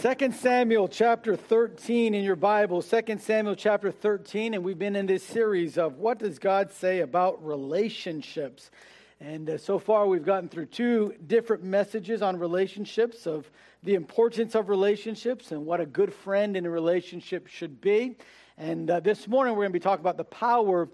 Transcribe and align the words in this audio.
2 0.00 0.30
Samuel 0.30 0.86
chapter 0.86 1.34
13 1.34 2.14
in 2.14 2.22
your 2.22 2.36
Bible, 2.36 2.82
2 2.82 3.18
Samuel 3.18 3.56
chapter 3.56 3.90
13, 3.90 4.54
and 4.54 4.62
we've 4.62 4.78
been 4.78 4.94
in 4.94 5.06
this 5.06 5.24
series 5.24 5.76
of 5.76 5.96
what 5.96 6.20
does 6.20 6.38
God 6.38 6.70
say 6.70 7.00
about 7.00 7.44
relationships. 7.44 8.70
And 9.18 9.50
uh, 9.50 9.58
so 9.58 9.80
far, 9.80 10.06
we've 10.06 10.24
gotten 10.24 10.48
through 10.48 10.66
two 10.66 11.14
different 11.26 11.64
messages 11.64 12.22
on 12.22 12.38
relationships 12.38 13.26
of 13.26 13.50
the 13.82 13.96
importance 13.96 14.54
of 14.54 14.68
relationships 14.68 15.50
and 15.50 15.66
what 15.66 15.80
a 15.80 15.86
good 15.86 16.14
friend 16.14 16.56
in 16.56 16.64
a 16.64 16.70
relationship 16.70 17.48
should 17.48 17.80
be. 17.80 18.14
And 18.56 18.88
uh, 18.88 19.00
this 19.00 19.26
morning, 19.26 19.54
we're 19.54 19.64
going 19.64 19.72
to 19.72 19.80
be 19.80 19.80
talking 19.80 20.04
about 20.04 20.16
the 20.16 20.22
power 20.22 20.88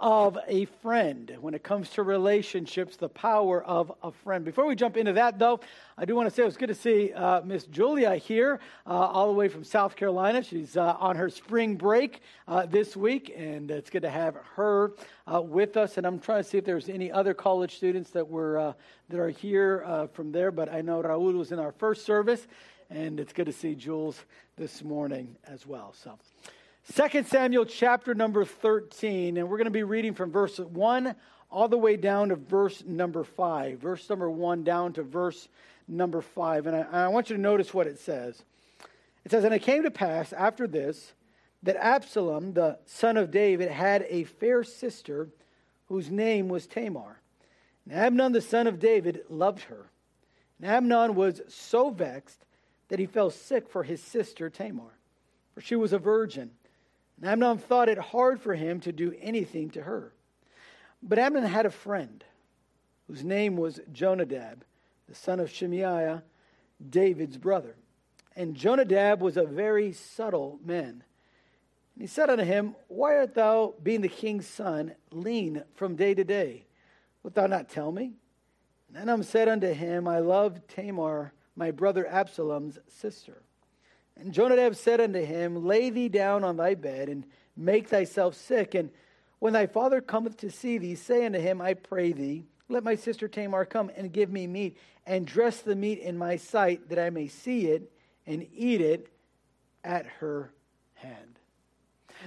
of 0.00 0.38
a 0.48 0.64
friend. 0.64 1.36
When 1.40 1.52
it 1.52 1.62
comes 1.62 1.90
to 1.90 2.02
relationships, 2.02 2.96
the 2.96 3.08
power 3.08 3.62
of 3.62 3.92
a 4.02 4.10
friend. 4.10 4.44
Before 4.44 4.66
we 4.66 4.74
jump 4.74 4.96
into 4.96 5.12
that, 5.12 5.38
though, 5.38 5.60
I 5.98 6.06
do 6.06 6.14
want 6.16 6.28
to 6.28 6.34
say 6.34 6.42
it 6.42 6.46
was 6.46 6.56
good 6.56 6.68
to 6.68 6.74
see 6.74 7.12
uh, 7.12 7.42
Miss 7.42 7.64
Julia 7.64 8.16
here, 8.16 8.60
uh, 8.86 8.90
all 8.90 9.26
the 9.26 9.34
way 9.34 9.48
from 9.48 9.62
South 9.62 9.96
Carolina. 9.96 10.42
She's 10.42 10.76
uh, 10.76 10.96
on 10.98 11.16
her 11.16 11.28
spring 11.28 11.76
break 11.76 12.22
uh, 12.48 12.64
this 12.64 12.96
week, 12.96 13.32
and 13.36 13.70
it's 13.70 13.90
good 13.90 14.02
to 14.02 14.10
have 14.10 14.36
her 14.56 14.92
uh, 15.32 15.42
with 15.42 15.76
us. 15.76 15.98
And 15.98 16.06
I'm 16.06 16.18
trying 16.18 16.42
to 16.42 16.48
see 16.48 16.56
if 16.56 16.64
there's 16.64 16.88
any 16.88 17.12
other 17.12 17.34
college 17.34 17.76
students 17.76 18.10
that 18.10 18.26
were 18.26 18.58
uh, 18.58 18.72
that 19.10 19.20
are 19.20 19.28
here 19.28 20.08
from 20.14 20.32
there. 20.32 20.50
But 20.50 20.72
I 20.72 20.80
know 20.80 21.02
Raul 21.02 21.36
was 21.36 21.52
in 21.52 21.58
our 21.58 21.72
first 21.72 22.06
service, 22.06 22.46
and 22.88 23.20
it's 23.20 23.34
good 23.34 23.46
to 23.46 23.52
see 23.52 23.74
Jules 23.74 24.18
this 24.56 24.82
morning 24.82 25.36
as 25.44 25.66
well. 25.66 25.92
So. 25.92 26.18
2 26.88 27.22
Samuel 27.24 27.66
chapter 27.66 28.14
number 28.14 28.44
13, 28.44 29.36
and 29.36 29.48
we're 29.48 29.58
going 29.58 29.66
to 29.66 29.70
be 29.70 29.82
reading 29.82 30.14
from 30.14 30.32
verse 30.32 30.58
1 30.58 31.14
all 31.50 31.68
the 31.68 31.78
way 31.78 31.96
down 31.96 32.30
to 32.30 32.36
verse 32.36 32.82
number 32.84 33.22
5. 33.22 33.78
Verse 33.78 34.08
number 34.08 34.30
1 34.30 34.64
down 34.64 34.92
to 34.94 35.02
verse 35.02 35.48
number 35.86 36.20
5. 36.20 36.66
And 36.66 36.76
I, 36.76 37.04
I 37.04 37.08
want 37.08 37.30
you 37.30 37.36
to 37.36 37.42
notice 37.42 37.72
what 37.74 37.86
it 37.86 37.98
says. 37.98 38.42
It 39.24 39.30
says, 39.30 39.44
And 39.44 39.54
it 39.54 39.62
came 39.62 39.82
to 39.82 39.90
pass 39.90 40.32
after 40.32 40.66
this 40.66 41.12
that 41.62 41.76
Absalom, 41.76 42.54
the 42.54 42.78
son 42.86 43.16
of 43.16 43.30
David, 43.30 43.70
had 43.70 44.06
a 44.08 44.24
fair 44.24 44.64
sister 44.64 45.28
whose 45.86 46.10
name 46.10 46.48
was 46.48 46.66
Tamar. 46.66 47.20
And 47.84 47.94
Amnon, 47.94 48.32
the 48.32 48.40
son 48.40 48.66
of 48.66 48.80
David, 48.80 49.20
loved 49.28 49.64
her. 49.64 49.90
And 50.58 50.70
Amnon 50.70 51.14
was 51.14 51.42
so 51.48 51.90
vexed 51.90 52.46
that 52.88 52.98
he 52.98 53.06
fell 53.06 53.30
sick 53.30 53.68
for 53.68 53.82
his 53.82 54.02
sister 54.02 54.48
Tamar, 54.48 54.98
for 55.54 55.60
she 55.60 55.76
was 55.76 55.92
a 55.92 55.98
virgin. 55.98 56.50
And 57.20 57.30
Amnon 57.30 57.58
thought 57.58 57.88
it 57.88 57.98
hard 57.98 58.40
for 58.40 58.54
him 58.54 58.80
to 58.80 58.92
do 58.92 59.14
anything 59.20 59.70
to 59.70 59.82
her. 59.82 60.12
But 61.02 61.18
Amnon 61.18 61.44
had 61.44 61.66
a 61.66 61.70
friend 61.70 62.24
whose 63.06 63.24
name 63.24 63.56
was 63.56 63.80
Jonadab, 63.92 64.64
the 65.08 65.14
son 65.14 65.40
of 65.40 65.48
Shimeah, 65.48 66.22
David's 66.88 67.36
brother. 67.36 67.76
And 68.36 68.54
Jonadab 68.54 69.20
was 69.20 69.36
a 69.36 69.44
very 69.44 69.92
subtle 69.92 70.58
man. 70.64 71.02
And 71.94 72.02
he 72.02 72.06
said 72.06 72.30
unto 72.30 72.44
him, 72.44 72.76
Why 72.88 73.16
art 73.16 73.34
thou, 73.34 73.74
being 73.82 74.00
the 74.00 74.08
king's 74.08 74.46
son, 74.46 74.94
lean 75.10 75.64
from 75.74 75.96
day 75.96 76.14
to 76.14 76.24
day? 76.24 76.66
Wilt 77.22 77.34
thou 77.34 77.46
not 77.46 77.68
tell 77.68 77.92
me? 77.92 78.14
And 78.88 78.96
Amnon 78.96 79.24
said 79.24 79.48
unto 79.48 79.72
him, 79.72 80.08
I 80.08 80.20
love 80.20 80.66
Tamar, 80.68 81.32
my 81.54 81.70
brother 81.70 82.06
Absalom's 82.06 82.78
sister. 82.88 83.42
And 84.18 84.32
Jonadab 84.32 84.76
said 84.76 85.00
unto 85.00 85.24
him, 85.24 85.64
Lay 85.66 85.90
thee 85.90 86.08
down 86.08 86.44
on 86.44 86.56
thy 86.56 86.74
bed, 86.74 87.08
and 87.08 87.24
make 87.56 87.88
thyself 87.88 88.34
sick. 88.34 88.74
And 88.74 88.90
when 89.38 89.52
thy 89.52 89.66
father 89.66 90.00
cometh 90.00 90.36
to 90.38 90.50
see 90.50 90.78
thee, 90.78 90.94
say 90.94 91.24
unto 91.24 91.38
him, 91.38 91.60
I 91.60 91.74
pray 91.74 92.12
thee, 92.12 92.44
let 92.68 92.84
my 92.84 92.94
sister 92.94 93.28
Tamar 93.28 93.64
come 93.64 93.90
and 93.96 94.12
give 94.12 94.30
me 94.30 94.46
meat, 94.46 94.76
and 95.06 95.26
dress 95.26 95.60
the 95.60 95.74
meat 95.74 95.98
in 95.98 96.16
my 96.16 96.36
sight, 96.36 96.88
that 96.88 96.98
I 96.98 97.10
may 97.10 97.28
see 97.28 97.66
it 97.66 97.90
and 98.26 98.46
eat 98.52 98.80
it 98.80 99.08
at 99.82 100.06
her 100.20 100.52
hand. 100.94 101.38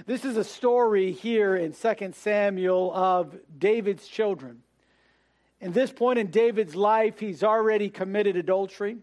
This 0.06 0.24
is 0.24 0.36
a 0.36 0.44
story 0.44 1.12
here 1.12 1.54
in 1.54 1.72
2 1.72 2.12
Samuel 2.14 2.92
of 2.92 3.36
David's 3.58 4.08
children. 4.08 4.62
In 5.60 5.72
this 5.72 5.92
point 5.92 6.18
in 6.18 6.26
David's 6.26 6.74
life, 6.74 7.20
he's 7.20 7.44
already 7.44 7.88
committed 7.88 8.36
adultery. 8.36 8.98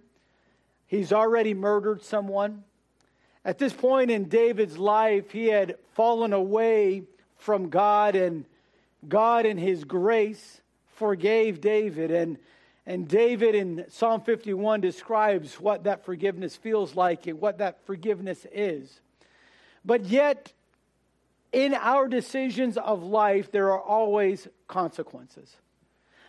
He's 0.86 1.13
already 1.13 1.53
murdered 1.53 2.03
someone. 2.03 2.66
At 3.44 3.57
this 3.57 3.74
point 3.74 4.12
in 4.12 4.25
David's 4.25 4.78
life, 4.78 5.31
he 5.31 5.47
had 5.47 5.75
fallen 5.94 6.31
away 6.34 7.03
from 7.38 7.69
God, 7.69 8.16
and 8.16 8.46
God, 9.07 9.46
in 9.46 9.57
his 9.57 9.84
grace, 9.84 10.62
forgave 10.96 11.59
David. 11.59 12.12
And, 12.12 12.38
and 12.85 13.07
David 13.07 13.56
in 13.56 13.85
Psalm 13.90 14.22
51 14.22 14.81
describes 14.81 15.59
what 15.59 15.85
that 15.85 16.06
forgiveness 16.06 16.56
feels 16.56 16.96
like 16.96 17.25
and 17.25 17.41
what 17.41 17.57
that 17.57 17.84
forgiveness 17.85 18.46
is. 18.53 19.01
But 19.84 20.06
yet, 20.06 20.53
in 21.51 21.74
our 21.74 22.07
decisions 22.07 22.78
of 22.78 23.01
life, 23.01 23.51
there 23.51 23.72
are 23.72 23.81
always 23.81 24.47
consequences. 24.68 25.56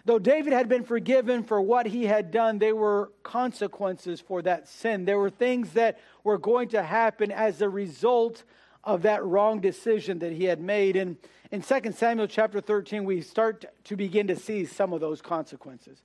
Though 0.05 0.19
David 0.19 0.53
had 0.53 0.69
been 0.69 0.83
forgiven 0.83 1.45
for 1.45 1.61
what 1.61 1.87
he 1.87 2.07
had 2.07 2.33
done, 2.33 2.59
there 2.59 2.75
were 2.75 3.13
consequences 3.23 4.21
for 4.21 4.43
that 4.43 4.69
sin. 4.69 5.05
There 5.05 5.19
were 5.19 5.31
things 5.31 5.73
that 5.75 6.01
were 6.25 6.39
going 6.39 6.69
to 6.71 6.83
happen 6.83 7.31
as 7.31 7.63
a 7.63 7.69
result 7.69 8.43
of 8.83 9.03
that 9.03 9.25
wrong 9.25 9.61
decision 9.61 10.19
that 10.19 10.33
he 10.33 10.45
had 10.45 10.61
made. 10.61 10.97
And 10.97 11.17
in 11.53 11.63
2 11.63 11.93
Samuel 11.93 12.27
chapter 12.27 12.61
13, 12.61 13.05
we 13.05 13.21
start 13.21 13.65
to 13.85 13.97
begin 13.97 14.27
to 14.27 14.37
see 14.37 14.65
some 14.65 14.93
of 14.93 15.01
those 15.01 15.23
consequences. 15.23 16.03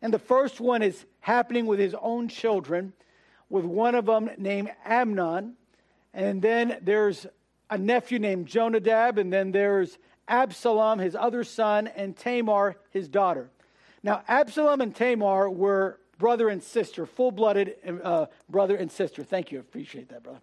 And 0.00 0.14
the 0.14 0.18
first 0.20 0.60
one 0.60 0.82
is 0.82 1.04
happening 1.18 1.66
with 1.66 1.80
his 1.80 1.94
own 2.00 2.28
children, 2.28 2.92
with 3.48 3.64
one 3.64 3.96
of 3.96 4.06
them 4.06 4.30
named 4.38 4.70
Amnon. 4.84 5.54
And 6.14 6.40
then 6.40 6.78
there's 6.82 7.26
a 7.68 7.76
nephew 7.76 8.18
named 8.18 8.46
Jonadab, 8.46 9.18
and 9.18 9.32
then 9.32 9.50
there's 9.50 9.98
Absalom, 10.30 11.00
his 11.00 11.14
other 11.14 11.44
son, 11.44 11.88
and 11.88 12.16
Tamar, 12.16 12.76
his 12.90 13.08
daughter. 13.08 13.50
Now, 14.02 14.22
Absalom 14.28 14.80
and 14.80 14.94
Tamar 14.94 15.50
were 15.50 15.98
brother 16.18 16.48
and 16.48 16.62
sister, 16.62 17.04
full 17.04 17.32
blooded 17.32 17.74
uh, 18.02 18.26
brother 18.48 18.76
and 18.76 18.90
sister. 18.90 19.24
Thank 19.24 19.50
you. 19.52 19.58
I 19.58 19.60
appreciate 19.60 20.08
that, 20.10 20.22
brother. 20.22 20.40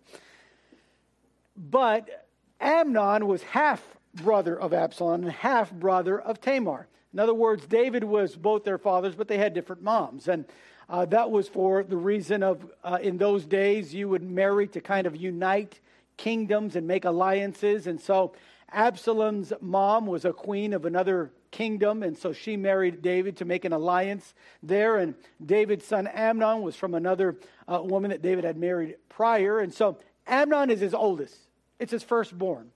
But 1.55 2.27
Amnon 2.59 3.27
was 3.27 3.43
half 3.43 3.83
brother 4.13 4.59
of 4.59 4.73
Absalom 4.73 5.23
and 5.23 5.31
half 5.31 5.71
brother 5.71 6.19
of 6.19 6.41
Tamar. 6.41 6.87
In 7.13 7.19
other 7.19 7.33
words, 7.33 7.65
David 7.65 8.03
was 8.03 8.35
both 8.35 8.63
their 8.63 8.77
fathers, 8.77 9.15
but 9.15 9.27
they 9.27 9.37
had 9.37 9.53
different 9.53 9.81
moms. 9.81 10.27
And 10.27 10.45
uh, 10.89 11.05
that 11.05 11.31
was 11.31 11.47
for 11.47 11.83
the 11.83 11.97
reason 11.97 12.43
of, 12.43 12.69
uh, 12.83 12.99
in 13.01 13.17
those 13.17 13.45
days, 13.45 13.93
you 13.93 14.09
would 14.09 14.23
marry 14.23 14.67
to 14.69 14.81
kind 14.81 15.07
of 15.07 15.15
unite 15.15 15.79
kingdoms 16.17 16.75
and 16.75 16.87
make 16.87 17.05
alliances. 17.05 17.87
And 17.87 17.99
so 18.01 18.33
Absalom's 18.71 19.53
mom 19.61 20.07
was 20.07 20.25
a 20.25 20.33
queen 20.33 20.73
of 20.73 20.85
another 20.85 21.31
kingdom, 21.51 22.03
and 22.03 22.17
so 22.17 22.33
she 22.33 22.57
married 22.57 23.01
David 23.01 23.37
to 23.37 23.45
make 23.45 23.63
an 23.65 23.71
alliance 23.71 24.33
there. 24.61 24.97
And 24.97 25.15
David's 25.43 25.85
son 25.85 26.07
Amnon 26.07 26.61
was 26.61 26.75
from 26.75 26.93
another 26.93 27.37
uh, 27.67 27.81
woman 27.81 28.11
that 28.11 28.21
David 28.21 28.43
had 28.43 28.57
married 28.57 28.95
prior. 29.09 29.59
And 29.59 29.73
so 29.73 29.97
Amnon 30.27 30.69
is 30.69 30.81
his 30.81 30.93
oldest, 30.93 31.37
it's 31.79 31.91
his 31.91 32.03
firstborn. 32.03 32.71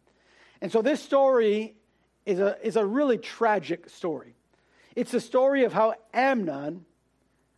And 0.61 0.71
so 0.71 0.81
this 0.81 1.01
story 1.01 1.75
is 2.25 2.39
a, 2.39 2.57
is 2.65 2.75
a 2.75 2.85
really 2.85 3.17
tragic 3.17 3.89
story. 3.89 4.35
It's 4.95 5.11
the 5.11 5.19
story 5.19 5.63
of 5.63 5.73
how 5.73 5.95
Amnon 6.13 6.85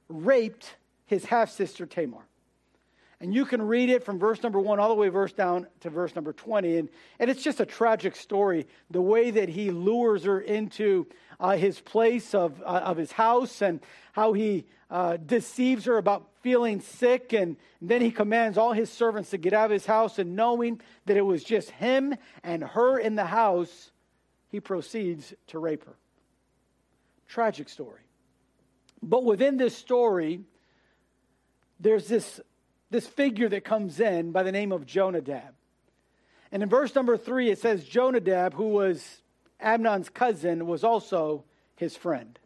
raped 0.08 0.76
his 1.06 1.26
half 1.26 1.52
sister 1.52 1.86
Tamar. 1.86 2.26
And 3.24 3.34
you 3.34 3.46
can 3.46 3.62
read 3.62 3.90
it 3.90 4.04
from 4.04 4.20
verse 4.20 4.44
number 4.44 4.60
one 4.60 4.82
all 4.82 4.90
the 4.90 4.96
way 4.96 5.08
verse 5.08 5.32
down 5.32 5.66
to 5.80 5.90
verse 5.90 6.14
number 6.14 6.34
20. 6.34 6.76
And, 6.76 6.90
and 7.20 7.30
it's 7.30 7.42
just 7.42 7.62
a 7.62 7.66
tragic 7.66 8.18
story. 8.18 8.68
The 8.92 9.02
way 9.02 9.32
that 9.32 9.48
he 9.48 9.72
lures 9.72 10.26
her 10.26 10.42
into 10.42 11.08
uh, 11.40 11.56
his 11.56 11.80
place 11.80 12.36
of, 12.36 12.62
uh, 12.64 12.82
of 12.84 12.98
his 12.98 13.14
house 13.14 13.62
and 13.62 13.80
how 14.12 14.34
he 14.34 14.66
uh, 14.92 15.16
deceives 15.26 15.86
her 15.86 15.98
about 15.98 16.28
feeling 16.42 16.82
sick. 16.82 17.32
And, 17.32 17.56
and 17.80 17.90
then 17.90 18.02
he 18.02 18.12
commands 18.12 18.58
all 18.58 18.74
his 18.74 18.92
servants 18.92 19.30
to 19.30 19.38
get 19.38 19.54
out 19.54 19.68
of 19.68 19.72
his 19.72 19.86
house. 19.86 20.20
And 20.20 20.36
knowing 20.36 20.82
that 21.06 21.16
it 21.16 21.22
was 21.22 21.46
just 21.46 21.70
him 21.70 22.16
and 22.44 22.62
her 22.62 23.00
in 23.00 23.16
the 23.16 23.24
house, 23.24 23.92
he 24.50 24.60
proceeds 24.60 25.34
to 25.48 25.60
rape 25.60 25.86
her. 25.86 25.96
Tragic 27.30 27.70
story. 27.70 28.02
But 29.02 29.24
within 29.24 29.56
this 29.56 29.78
story, 29.78 30.42
there's 31.80 32.10
this 32.10 32.42
this 32.94 33.08
figure 33.08 33.50
that 33.50 33.66
comes 33.66 34.00
in 34.00 34.32
by 34.32 34.44
the 34.44 34.52
name 34.52 34.72
of 34.72 34.86
Jonadab. 34.86 35.56
And 36.52 36.62
in 36.62 36.70
verse 36.70 36.94
number 36.94 37.18
three, 37.18 37.50
it 37.50 37.58
says 37.58 37.84
Jonadab, 37.84 38.54
who 38.54 38.70
was 38.70 39.24
Amnon's 39.60 40.10
cousin, 40.10 40.68
was 40.68 40.84
also 40.84 41.44
his 41.76 41.98
friend. 41.98 42.38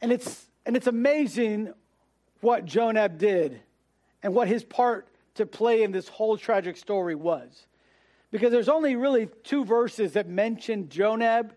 And 0.00 0.10
it's, 0.10 0.46
and 0.64 0.76
it's 0.76 0.86
amazing 0.86 1.74
what 2.40 2.64
Jonadab 2.64 3.18
did 3.18 3.60
and 4.22 4.34
what 4.34 4.48
his 4.48 4.64
part 4.64 5.06
to 5.34 5.44
play 5.44 5.82
in 5.82 5.92
this 5.92 6.08
whole 6.08 6.38
tragic 6.38 6.78
story 6.78 7.14
was. 7.14 7.66
Because 8.30 8.50
there's 8.50 8.70
only 8.70 8.96
really 8.96 9.28
two 9.44 9.62
verses 9.62 10.14
that 10.14 10.26
mention 10.26 10.88
Jonadab, 10.88 11.52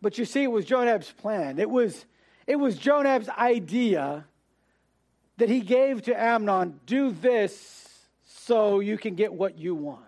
but 0.00 0.16
you 0.16 0.24
see, 0.24 0.42
it 0.42 0.50
was 0.50 0.64
Jonadab's 0.64 1.12
plan. 1.12 1.58
It 1.58 1.68
was, 1.68 2.06
it 2.46 2.56
was 2.56 2.78
Jonadab's 2.78 3.28
idea 3.28 4.24
that 5.40 5.48
he 5.48 5.60
gave 5.60 6.02
to 6.02 6.22
Amnon 6.22 6.78
do 6.84 7.10
this 7.10 7.88
so 8.26 8.80
you 8.80 8.98
can 8.98 9.14
get 9.14 9.32
what 9.32 9.56
you 9.58 9.74
want. 9.74 10.04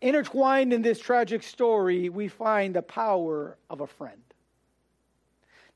Intertwined 0.00 0.72
in 0.72 0.80
this 0.80 0.98
tragic 0.98 1.42
story, 1.42 2.08
we 2.08 2.28
find 2.28 2.74
the 2.74 2.80
power 2.80 3.58
of 3.68 3.82
a 3.82 3.86
friend. 3.86 4.22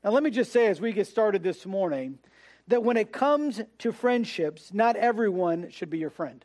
Now, 0.03 0.09
let 0.09 0.23
me 0.23 0.31
just 0.31 0.51
say 0.51 0.67
as 0.67 0.81
we 0.81 0.91
get 0.91 1.05
started 1.05 1.43
this 1.43 1.63
morning 1.67 2.17
that 2.67 2.81
when 2.81 2.97
it 2.97 3.11
comes 3.11 3.61
to 3.77 3.91
friendships, 3.91 4.73
not 4.73 4.95
everyone 4.95 5.69
should 5.69 5.91
be 5.91 5.99
your 5.99 6.09
friend. 6.09 6.43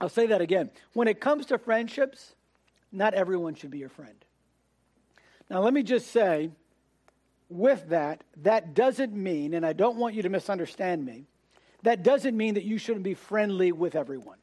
I'll 0.00 0.08
say 0.08 0.28
that 0.28 0.40
again. 0.40 0.70
When 0.92 1.08
it 1.08 1.20
comes 1.20 1.46
to 1.46 1.58
friendships, 1.58 2.36
not 2.92 3.14
everyone 3.14 3.56
should 3.56 3.72
be 3.72 3.78
your 3.78 3.88
friend. 3.88 4.24
Now, 5.50 5.60
let 5.60 5.74
me 5.74 5.82
just 5.82 6.12
say, 6.12 6.52
with 7.52 7.88
that, 7.90 8.24
that 8.38 8.74
doesn't 8.74 9.14
mean, 9.14 9.54
and 9.54 9.64
I 9.64 9.72
don't 9.72 9.96
want 9.96 10.14
you 10.14 10.22
to 10.22 10.28
misunderstand 10.28 11.04
me, 11.04 11.26
that 11.82 12.02
doesn't 12.02 12.36
mean 12.36 12.54
that 12.54 12.64
you 12.64 12.78
shouldn't 12.78 13.04
be 13.04 13.14
friendly 13.14 13.72
with 13.72 13.94
everyone. 13.94 14.38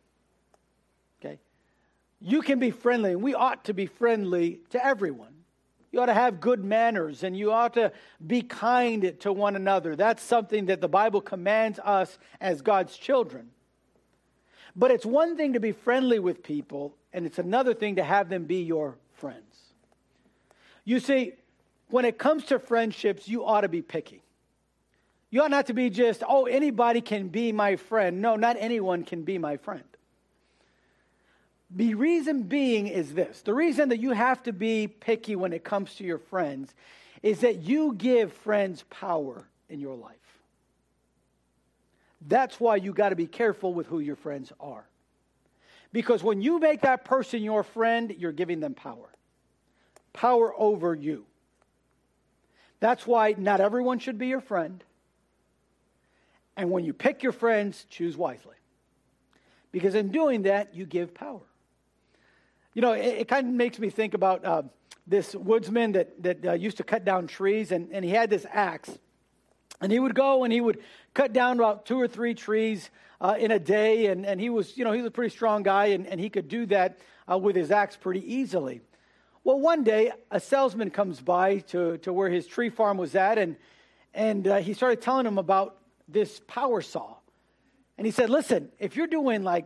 Okay? 1.20 1.40
You 2.20 2.42
can 2.42 2.60
be 2.60 2.72
friendly, 2.72 3.12
and 3.12 3.22
we 3.22 3.34
ought 3.34 3.66
to 3.66 3.74
be 3.74 3.86
friendly 3.86 4.60
to 4.72 4.86
everyone. 4.86 5.34
You 5.92 6.02
ought 6.02 6.08
to 6.08 6.14
have 6.14 6.40
good 6.40 6.64
manners 6.64 7.24
and 7.24 7.36
you 7.36 7.52
ought 7.52 7.74
to 7.74 7.92
be 8.26 8.44
kind 8.44 9.16
to 9.22 9.34
one 9.34 9.56
another. 9.56 9.96
That's 9.96 10.22
something 10.22 10.68
that 10.68 10.82
the 10.82 10.88
Bible 10.88 11.22
commands 11.22 11.80
us 11.84 12.20
as 12.40 12.62
God's 12.62 12.96
children. 12.96 13.50
But 14.76 14.92
it's 14.92 15.06
one 15.06 15.36
thing 15.36 15.54
to 15.54 15.60
be 15.60 15.72
friendly 15.72 16.20
with 16.20 16.44
people, 16.44 16.96
and 17.12 17.26
it's 17.26 17.40
another 17.40 17.74
thing 17.74 17.96
to 17.96 18.04
have 18.04 18.30
them 18.30 18.46
be 18.46 18.62
your 18.62 18.98
friends. 19.14 19.74
You 20.86 21.00
see, 21.00 21.34
when 21.90 22.06
it 22.06 22.18
comes 22.18 22.46
to 22.46 22.60
friendships, 22.60 23.28
you 23.28 23.46
ought 23.46 23.62
to 23.62 23.70
be 23.70 23.82
picky. 23.82 24.22
You 25.32 25.44
ought 25.44 25.52
not 25.52 25.68
to 25.68 25.74
be 25.74 25.90
just, 25.90 26.24
oh, 26.28 26.46
anybody 26.46 27.02
can 27.02 27.28
be 27.28 27.52
my 27.52 27.76
friend. 27.76 28.22
No, 28.22 28.36
not 28.36 28.58
anyone 28.60 29.04
can 29.04 29.24
be 29.24 29.38
my 29.38 29.58
friend. 29.58 29.84
The 31.72 31.94
reason 31.94 32.44
being 32.44 32.88
is 32.88 33.14
this 33.14 33.44
the 33.44 33.54
reason 33.54 33.90
that 33.90 34.00
you 34.00 34.12
have 34.12 34.42
to 34.44 34.54
be 34.54 34.88
picky 34.88 35.36
when 35.36 35.54
it 35.54 35.64
comes 35.64 35.94
to 35.96 36.04
your 36.04 36.18
friends 36.18 36.74
is 37.22 37.42
that 37.42 37.62
you 37.62 37.94
give 37.94 38.34
friends 38.34 38.84
power 38.90 39.48
in 39.70 39.80
your 39.80 39.96
life. 39.96 40.16
That's 42.28 42.60
why 42.60 42.78
you 42.78 42.92
got 42.92 43.10
to 43.10 43.16
be 43.16 43.28
careful 43.28 43.74
with 43.74 43.86
who 43.86 44.00
your 44.00 44.16
friends 44.16 44.52
are. 44.60 44.84
Because 45.94 46.24
when 46.24 46.42
you 46.42 46.60
make 46.60 46.82
that 46.82 47.06
person 47.06 47.44
your 47.44 47.64
friend, 47.64 48.14
you're 48.18 48.32
giving 48.32 48.60
them 48.60 48.74
power 48.74 49.10
power 50.12 50.54
over 50.58 50.96
you. 50.96 51.26
That's 52.80 53.06
why 53.06 53.36
not 53.38 53.60
everyone 53.60 54.00
should 54.00 54.18
be 54.18 54.28
your 54.28 54.42
friend. 54.42 54.84
And 56.56 56.72
when 56.72 56.86
you 56.86 56.94
pick 56.94 57.24
your 57.24 57.32
friends, 57.32 57.86
choose 57.90 58.18
wisely. 58.18 58.56
Because 59.72 59.96
in 59.96 60.10
doing 60.10 60.44
that, 60.44 60.76
you 60.76 60.86
give 60.86 61.14
power. 61.14 61.42
You 62.74 62.82
know, 62.82 62.94
it, 62.94 63.06
it 63.06 63.28
kind 63.28 63.48
of 63.48 63.54
makes 63.54 63.80
me 63.80 63.90
think 63.90 64.14
about 64.14 64.44
uh, 64.46 64.64
this 65.06 65.36
woodsman 65.36 65.94
that, 65.94 66.22
that 66.24 66.46
uh, 66.46 66.54
used 66.54 66.78
to 66.78 66.84
cut 66.84 67.06
down 67.06 67.28
trees, 67.28 67.72
and, 67.72 67.90
and 67.92 68.04
he 68.04 68.12
had 68.12 68.30
this 68.30 68.46
axe. 68.52 68.98
And 69.82 69.92
he 69.92 70.00
would 70.00 70.16
go 70.16 70.44
and 70.44 70.52
he 70.52 70.60
would 70.60 70.80
cut 71.14 71.32
down 71.34 71.58
about 71.58 71.86
two 71.86 72.00
or 72.00 72.08
three 72.08 72.34
trees 72.34 72.90
uh, 73.22 73.36
in 73.40 73.52
a 73.52 73.60
day. 73.60 74.08
And, 74.08 74.26
and 74.26 74.40
he 74.40 74.50
was, 74.50 74.78
you 74.78 74.84
know, 74.84 74.92
he 74.92 75.00
was 75.00 75.08
a 75.08 75.12
pretty 75.12 75.34
strong 75.34 75.64
guy 75.64 75.88
and, 75.88 76.06
and 76.08 76.20
he 76.20 76.30
could 76.30 76.48
do 76.48 76.66
that 76.68 77.00
uh, 77.32 77.38
with 77.38 77.56
his 77.56 77.72
axe 77.72 77.96
pretty 77.96 78.34
easily. 78.34 78.82
Well, 79.44 79.60
one 79.60 79.84
day 79.84 80.12
a 80.32 80.40
salesman 80.40 80.90
comes 80.90 81.22
by 81.22 81.60
to, 81.60 81.98
to 82.00 82.12
where 82.12 82.30
his 82.30 82.46
tree 82.46 82.70
farm 82.70 82.98
was 82.98 83.16
at 83.16 83.38
and, 83.38 83.56
and 84.14 84.48
uh, 84.48 84.58
he 84.58 84.74
started 84.74 85.02
telling 85.02 85.26
him 85.26 85.38
about 85.38 85.78
this 86.08 86.42
power 86.48 86.82
saw. 86.82 87.16
And 87.98 88.06
he 88.06 88.12
said, 88.12 88.30
listen, 88.30 88.70
if 88.80 88.96
you're 88.96 89.08
doing 89.08 89.44
like 89.44 89.66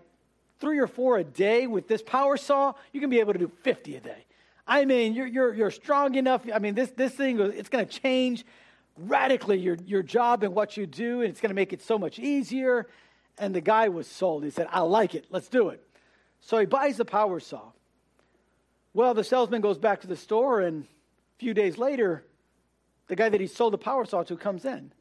three 0.60 0.80
or 0.80 0.88
four 0.88 1.18
a 1.18 1.24
day 1.24 1.68
with 1.68 1.88
this 1.88 2.02
power 2.02 2.38
saw, 2.38 2.74
you 2.92 3.02
can 3.02 3.10
be 3.10 3.20
able 3.20 3.34
to 3.34 3.40
do 3.40 3.52
50 3.64 3.96
a 3.96 4.00
day. 4.00 4.26
I 4.66 4.86
mean, 4.86 5.14
you're, 5.14 5.28
you're, 5.28 5.54
you're 5.54 5.72
strong 5.72 6.16
enough. 6.16 6.44
I 6.54 6.60
mean, 6.60 6.76
this, 6.76 6.92
this 6.92 7.14
thing, 7.14 7.40
it's 7.40 7.70
going 7.70 7.86
to 7.86 8.00
change 8.00 8.46
radically 8.98 9.60
your, 9.60 9.78
your 9.86 10.04
job 10.04 10.44
and 10.44 10.54
what 10.54 10.78
you 10.78 10.86
do, 10.86 11.22
and 11.22 11.30
it's 11.30 11.42
going 11.42 11.50
to 11.50 11.56
make 11.56 11.74
it 11.74 11.82
so 11.82 11.98
much 11.98 12.20
easier. 12.20 12.88
And 13.38 13.54
the 13.54 13.62
guy 13.62 13.90
was 13.90 14.08
sold. 14.08 14.44
He 14.44 14.52
said, 14.52 14.68
I 14.72 14.82
like 14.82 15.16
it. 15.16 15.26
Let's 15.30 15.48
do 15.48 15.70
it. 15.70 15.84
So 16.40 16.60
he 16.60 16.66
buys 16.66 16.98
the 16.98 17.06
power 17.06 17.40
saw. 17.40 17.72
Well, 18.94 19.14
the 19.14 19.24
salesman 19.24 19.62
goes 19.62 19.78
back 19.78 20.02
to 20.02 20.08
the 20.08 20.16
store, 20.16 20.62
and 20.62 20.84
a 20.84 21.40
few 21.40 21.54
days 21.54 21.78
later, 21.78 22.24
the 23.08 23.16
guy 23.16 23.30
that 23.30 23.42
he 23.42 23.48
sold 23.48 23.74
the 23.74 23.78
power 23.78 24.06
saw 24.06 24.24
to 24.24 24.38
comes 24.38 24.66
in. 24.66 24.72
And 24.72 24.92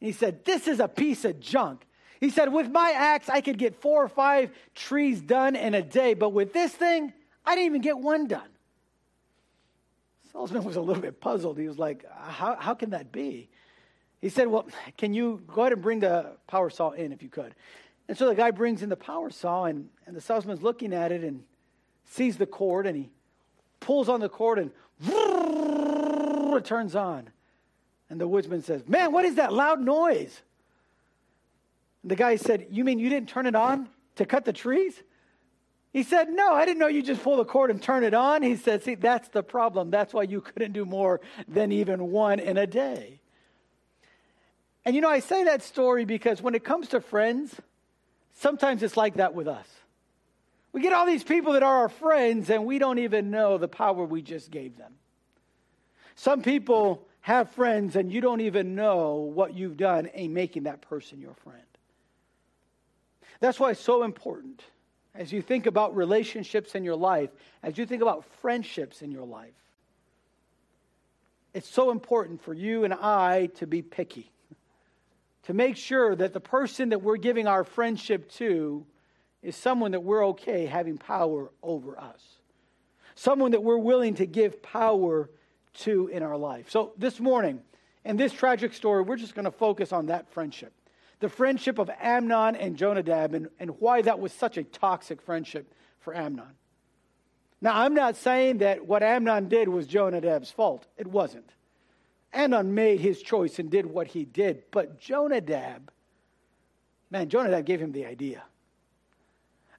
He 0.00 0.12
said, 0.12 0.44
This 0.44 0.68
is 0.68 0.80
a 0.80 0.88
piece 0.88 1.24
of 1.24 1.40
junk. 1.40 1.86
He 2.20 2.30
said, 2.30 2.52
With 2.52 2.70
my 2.70 2.90
axe, 2.90 3.28
I 3.28 3.40
could 3.40 3.58
get 3.58 3.80
four 3.80 4.04
or 4.04 4.08
five 4.08 4.50
trees 4.74 5.20
done 5.20 5.56
in 5.56 5.74
a 5.74 5.82
day, 5.82 6.14
but 6.14 6.30
with 6.30 6.52
this 6.52 6.72
thing, 6.72 7.12
I 7.44 7.54
didn't 7.54 7.66
even 7.66 7.80
get 7.80 7.98
one 7.98 8.26
done. 8.26 8.48
The 10.24 10.30
Salesman 10.30 10.64
was 10.64 10.76
a 10.76 10.80
little 10.80 11.02
bit 11.02 11.20
puzzled. 11.20 11.58
He 11.58 11.68
was 11.68 11.78
like, 11.78 12.04
how, 12.10 12.56
how 12.58 12.74
can 12.74 12.90
that 12.90 13.12
be? 13.12 13.48
He 14.20 14.28
said, 14.28 14.48
Well, 14.48 14.66
can 14.98 15.14
you 15.14 15.42
go 15.46 15.62
ahead 15.62 15.72
and 15.72 15.82
bring 15.82 16.00
the 16.00 16.36
power 16.46 16.68
saw 16.68 16.90
in 16.90 17.12
if 17.12 17.22
you 17.22 17.30
could? 17.30 17.54
And 18.06 18.18
so 18.18 18.28
the 18.28 18.34
guy 18.34 18.50
brings 18.50 18.82
in 18.82 18.90
the 18.90 18.96
power 18.96 19.30
saw, 19.30 19.64
and, 19.64 19.88
and 20.06 20.14
the 20.14 20.20
salesman's 20.20 20.62
looking 20.62 20.92
at 20.92 21.10
it 21.10 21.24
and 21.24 21.42
sees 22.04 22.36
the 22.36 22.46
cord, 22.46 22.86
and 22.86 22.96
he 22.96 23.10
pulls 23.80 24.08
on 24.08 24.20
the 24.20 24.28
cord, 24.28 24.58
and 24.58 24.70
it 26.56 26.64
turns 26.64 26.94
on. 26.94 27.28
And 28.10 28.20
the 28.20 28.28
woodsman 28.28 28.62
says, 28.62 28.86
Man, 28.86 29.12
what 29.12 29.24
is 29.24 29.36
that 29.36 29.52
loud 29.52 29.80
noise? 29.80 30.42
And 32.02 32.10
the 32.10 32.16
guy 32.16 32.36
said, 32.36 32.66
You 32.70 32.84
mean 32.84 32.98
you 32.98 33.08
didn't 33.08 33.28
turn 33.28 33.46
it 33.46 33.54
on 33.54 33.88
to 34.16 34.26
cut 34.26 34.44
the 34.44 34.52
trees? 34.52 35.02
He 35.92 36.02
said, 36.02 36.28
No, 36.28 36.52
I 36.52 36.64
didn't 36.64 36.78
know 36.78 36.86
you 36.86 37.02
just 37.02 37.22
pull 37.22 37.36
the 37.36 37.44
cord 37.44 37.70
and 37.70 37.80
turn 37.82 38.04
it 38.04 38.14
on. 38.14 38.42
He 38.42 38.56
said, 38.56 38.82
See, 38.82 38.94
that's 38.94 39.28
the 39.28 39.42
problem. 39.42 39.90
That's 39.90 40.12
why 40.12 40.24
you 40.24 40.40
couldn't 40.40 40.72
do 40.72 40.84
more 40.84 41.20
than 41.48 41.72
even 41.72 42.10
one 42.10 42.40
in 42.40 42.56
a 42.56 42.66
day. 42.66 43.20
And 44.84 44.94
you 44.94 45.00
know, 45.00 45.08
I 45.08 45.20
say 45.20 45.44
that 45.44 45.62
story 45.62 46.04
because 46.04 46.42
when 46.42 46.54
it 46.54 46.62
comes 46.62 46.88
to 46.88 47.00
friends, 47.00 47.54
sometimes 48.34 48.82
it's 48.82 48.96
like 48.96 49.14
that 49.14 49.34
with 49.34 49.48
us. 49.48 49.66
We 50.74 50.80
get 50.82 50.92
all 50.92 51.06
these 51.06 51.22
people 51.22 51.52
that 51.52 51.62
are 51.62 51.82
our 51.82 51.88
friends 51.88 52.50
and 52.50 52.66
we 52.66 52.80
don't 52.80 52.98
even 52.98 53.30
know 53.30 53.58
the 53.58 53.68
power 53.68 54.04
we 54.04 54.22
just 54.22 54.50
gave 54.50 54.76
them. 54.76 54.92
Some 56.16 56.42
people 56.42 57.06
have 57.20 57.50
friends 57.50 57.94
and 57.94 58.12
you 58.12 58.20
don't 58.20 58.40
even 58.40 58.74
know 58.74 59.18
what 59.18 59.54
you've 59.54 59.76
done 59.76 60.06
in 60.06 60.34
making 60.34 60.64
that 60.64 60.82
person 60.82 61.20
your 61.20 61.34
friend. 61.34 61.62
That's 63.38 63.60
why 63.60 63.70
it's 63.70 63.80
so 63.80 64.02
important 64.02 64.64
as 65.14 65.32
you 65.32 65.42
think 65.42 65.66
about 65.66 65.94
relationships 65.94 66.74
in 66.74 66.82
your 66.82 66.96
life, 66.96 67.30
as 67.62 67.78
you 67.78 67.86
think 67.86 68.02
about 68.02 68.24
friendships 68.40 69.00
in 69.00 69.12
your 69.12 69.24
life, 69.24 69.54
it's 71.52 71.68
so 71.68 71.92
important 71.92 72.42
for 72.42 72.52
you 72.52 72.82
and 72.82 72.92
I 72.92 73.46
to 73.58 73.66
be 73.68 73.80
picky, 73.80 74.32
to 75.44 75.54
make 75.54 75.76
sure 75.76 76.16
that 76.16 76.32
the 76.32 76.40
person 76.40 76.88
that 76.88 77.00
we're 77.00 77.16
giving 77.16 77.46
our 77.46 77.62
friendship 77.62 78.28
to 78.32 78.84
is 79.44 79.54
someone 79.54 79.92
that 79.92 80.02
we're 80.02 80.26
okay 80.28 80.66
having 80.66 80.98
power 80.98 81.50
over 81.62 81.98
us, 81.98 82.22
someone 83.14 83.52
that 83.52 83.62
we're 83.62 83.78
willing 83.78 84.14
to 84.14 84.26
give 84.26 84.62
power 84.62 85.30
to 85.74 86.08
in 86.08 86.22
our 86.22 86.36
life. 86.36 86.70
So 86.70 86.92
this 86.96 87.20
morning, 87.20 87.60
in 88.04 88.16
this 88.16 88.32
tragic 88.32 88.72
story, 88.72 89.02
we're 89.02 89.16
just 89.16 89.34
going 89.34 89.44
to 89.44 89.50
focus 89.50 89.92
on 89.92 90.06
that 90.06 90.32
friendship 90.32 90.72
the 91.20 91.28
friendship 91.30 91.78
of 91.78 91.90
Amnon 92.02 92.54
and 92.54 92.76
Jonadab 92.76 93.32
and, 93.32 93.48
and 93.58 93.70
why 93.80 94.02
that 94.02 94.20
was 94.20 94.30
such 94.30 94.58
a 94.58 94.62
toxic 94.64 95.22
friendship 95.22 95.72
for 96.00 96.14
Amnon. 96.14 96.52
Now, 97.62 97.80
I'm 97.80 97.94
not 97.94 98.16
saying 98.16 98.58
that 98.58 98.86
what 98.86 99.02
Amnon 99.02 99.48
did 99.48 99.70
was 99.70 99.86
Jonadab's 99.86 100.50
fault. 100.50 100.86
It 100.98 101.06
wasn't. 101.06 101.50
Amnon 102.34 102.74
made 102.74 103.00
his 103.00 103.22
choice 103.22 103.58
and 103.58 103.70
did 103.70 103.86
what 103.86 104.08
he 104.08 104.26
did. 104.26 104.64
But 104.70 105.00
Jonadab, 105.00 105.90
man, 107.10 107.30
Jonadab 107.30 107.64
gave 107.64 107.80
him 107.80 107.92
the 107.92 108.04
idea. 108.04 108.42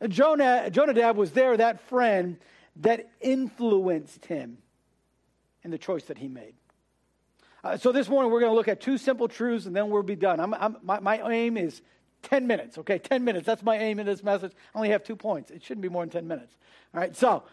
Jonah, 0.07 0.69
Jonadab 0.69 1.17
was 1.17 1.31
there, 1.31 1.55
that 1.57 1.81
friend 1.81 2.37
that 2.77 3.09
influenced 3.21 4.25
him 4.25 4.57
in 5.63 5.71
the 5.71 5.77
choice 5.77 6.05
that 6.05 6.17
he 6.17 6.27
made. 6.27 6.53
Uh, 7.63 7.77
so 7.77 7.91
this 7.91 8.07
morning 8.07 8.31
we're 8.31 8.39
going 8.39 8.51
to 8.51 8.55
look 8.55 8.67
at 8.67 8.79
two 8.81 8.97
simple 8.97 9.27
truths 9.27 9.65
and 9.65 9.75
then 9.75 9.89
we'll 9.89 10.03
be 10.03 10.15
done. 10.15 10.39
I'm, 10.39 10.53
I'm, 10.53 10.77
my, 10.83 10.99
my 10.99 11.31
aim 11.31 11.57
is 11.57 11.81
10 12.23 12.45
minutes, 12.45 12.77
okay? 12.77 12.99
10 12.99 13.23
minutes. 13.23 13.45
That's 13.45 13.63
my 13.63 13.77
aim 13.77 13.99
in 13.99 14.05
this 14.05 14.23
message. 14.23 14.51
I 14.73 14.77
only 14.77 14.89
have 14.89 15.03
two 15.03 15.15
points. 15.15 15.49
It 15.49 15.63
shouldn't 15.63 15.81
be 15.81 15.89
more 15.89 16.03
than 16.03 16.11
10 16.11 16.27
minutes. 16.27 16.55
All 16.93 16.99
right, 16.99 17.15
so 17.15 17.43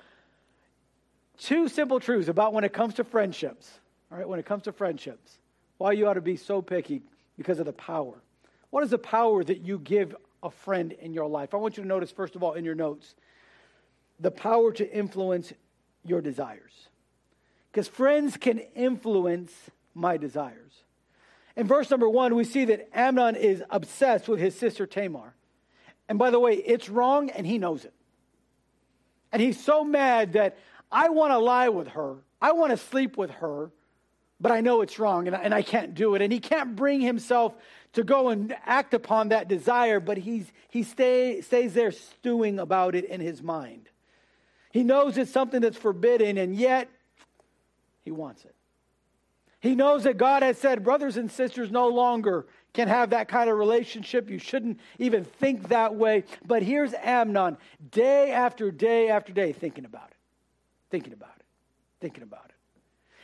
two 1.38 1.68
simple 1.68 2.00
truths 2.00 2.28
about 2.28 2.52
when 2.52 2.64
it 2.64 2.72
comes 2.72 2.94
to 2.94 3.04
friendships. 3.04 3.70
All 4.10 4.18
right, 4.18 4.28
when 4.28 4.38
it 4.38 4.44
comes 4.46 4.64
to 4.64 4.72
friendships, 4.72 5.38
why 5.78 5.92
you 5.92 6.06
ought 6.06 6.14
to 6.14 6.20
be 6.20 6.36
so 6.36 6.60
picky 6.60 7.02
because 7.38 7.58
of 7.58 7.66
the 7.66 7.72
power. 7.72 8.14
What 8.70 8.84
is 8.84 8.90
the 8.90 8.98
power 8.98 9.42
that 9.42 9.62
you 9.62 9.78
give 9.78 10.14
a 10.42 10.50
friend 10.50 10.92
in 10.92 11.12
your 11.12 11.26
life? 11.26 11.54
I 11.54 11.56
want 11.58 11.76
you 11.76 11.82
to 11.82 11.88
notice, 11.88 12.10
first 12.10 12.36
of 12.36 12.42
all, 12.42 12.52
in 12.54 12.64
your 12.64 12.74
notes, 12.74 13.14
the 14.20 14.30
power 14.30 14.72
to 14.72 14.90
influence 14.96 15.52
your 16.04 16.20
desires. 16.20 16.88
Because 17.70 17.88
friends 17.88 18.36
can 18.36 18.58
influence 18.74 19.52
my 19.94 20.16
desires. 20.16 20.72
In 21.56 21.66
verse 21.66 21.90
number 21.90 22.08
one, 22.08 22.34
we 22.34 22.44
see 22.44 22.64
that 22.66 22.88
Amnon 22.96 23.36
is 23.36 23.62
obsessed 23.70 24.28
with 24.28 24.40
his 24.40 24.54
sister 24.54 24.86
Tamar. 24.86 25.34
And 26.08 26.18
by 26.18 26.30
the 26.30 26.40
way, 26.40 26.54
it's 26.54 26.88
wrong 26.88 27.30
and 27.30 27.46
he 27.46 27.58
knows 27.58 27.84
it. 27.84 27.94
And 29.32 29.40
he's 29.40 29.62
so 29.62 29.84
mad 29.84 30.34
that 30.34 30.58
I 30.90 31.08
want 31.08 31.32
to 31.32 31.38
lie 31.38 31.70
with 31.70 31.88
her, 31.88 32.16
I 32.40 32.52
want 32.52 32.70
to 32.72 32.76
sleep 32.76 33.16
with 33.16 33.30
her, 33.30 33.70
but 34.42 34.50
I 34.50 34.60
know 34.60 34.82
it's 34.82 34.98
wrong 34.98 35.28
and 35.28 35.36
I, 35.36 35.40
and 35.40 35.54
I 35.54 35.62
can't 35.62 35.94
do 35.94 36.16
it. 36.16 36.20
And 36.20 36.32
he 36.32 36.40
can't 36.40 36.74
bring 36.74 37.00
himself 37.00 37.54
to 37.92 38.02
go 38.02 38.30
and 38.30 38.54
act 38.66 38.92
upon 38.92 39.28
that 39.28 39.46
desire, 39.46 40.00
but 40.00 40.18
he's, 40.18 40.50
he 40.68 40.82
stay, 40.82 41.40
stays 41.42 41.74
there 41.74 41.92
stewing 41.92 42.58
about 42.58 42.96
it 42.96 43.04
in 43.04 43.20
his 43.20 43.40
mind. 43.40 43.88
He 44.72 44.82
knows 44.82 45.16
it's 45.16 45.30
something 45.30 45.60
that's 45.60 45.76
forbidden, 45.76 46.38
and 46.38 46.56
yet 46.56 46.88
he 48.04 48.10
wants 48.10 48.44
it. 48.44 48.54
He 49.60 49.76
knows 49.76 50.04
that 50.04 50.16
God 50.18 50.42
has 50.42 50.58
said 50.58 50.82
brothers 50.82 51.16
and 51.16 51.30
sisters 51.30 51.70
no 51.70 51.86
longer 51.86 52.46
can 52.72 52.88
have 52.88 53.10
that 53.10 53.28
kind 53.28 53.48
of 53.48 53.56
relationship. 53.56 54.28
You 54.28 54.38
shouldn't 54.38 54.80
even 54.98 55.22
think 55.24 55.68
that 55.68 55.94
way. 55.94 56.24
But 56.44 56.64
here's 56.64 56.94
Amnon, 56.94 57.58
day 57.92 58.32
after 58.32 58.72
day 58.72 59.08
after 59.08 59.32
day, 59.32 59.52
thinking 59.52 59.84
about 59.84 60.08
it, 60.10 60.16
thinking 60.90 61.12
about 61.12 61.34
it, 61.38 61.44
thinking 62.00 62.24
about 62.24 62.46
it. 62.46 62.51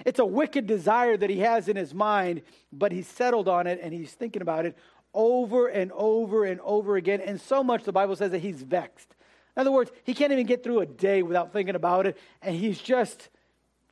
It's 0.04 0.18
a 0.18 0.24
wicked 0.24 0.66
desire 0.66 1.16
that 1.16 1.30
he 1.30 1.40
has 1.40 1.68
in 1.68 1.76
his 1.76 1.94
mind, 1.94 2.42
but 2.72 2.92
he's 2.92 3.06
settled 3.06 3.48
on 3.48 3.66
it 3.66 3.80
and 3.82 3.92
he's 3.92 4.12
thinking 4.12 4.42
about 4.42 4.66
it 4.66 4.76
over 5.14 5.68
and 5.68 5.90
over 5.92 6.44
and 6.44 6.60
over 6.60 6.96
again. 6.96 7.20
And 7.20 7.40
so 7.40 7.64
much 7.64 7.84
the 7.84 7.92
Bible 7.92 8.16
says 8.16 8.30
that 8.30 8.38
he's 8.38 8.62
vexed. 8.62 9.14
In 9.56 9.60
other 9.60 9.72
words, 9.72 9.90
he 10.04 10.14
can't 10.14 10.32
even 10.32 10.46
get 10.46 10.62
through 10.62 10.80
a 10.80 10.86
day 10.86 11.22
without 11.22 11.52
thinking 11.52 11.74
about 11.74 12.06
it, 12.06 12.16
and 12.42 12.54
he's 12.54 12.80
just, 12.80 13.28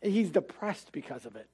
he's 0.00 0.30
depressed 0.30 0.92
because 0.92 1.26
of 1.26 1.34
it. 1.34 1.48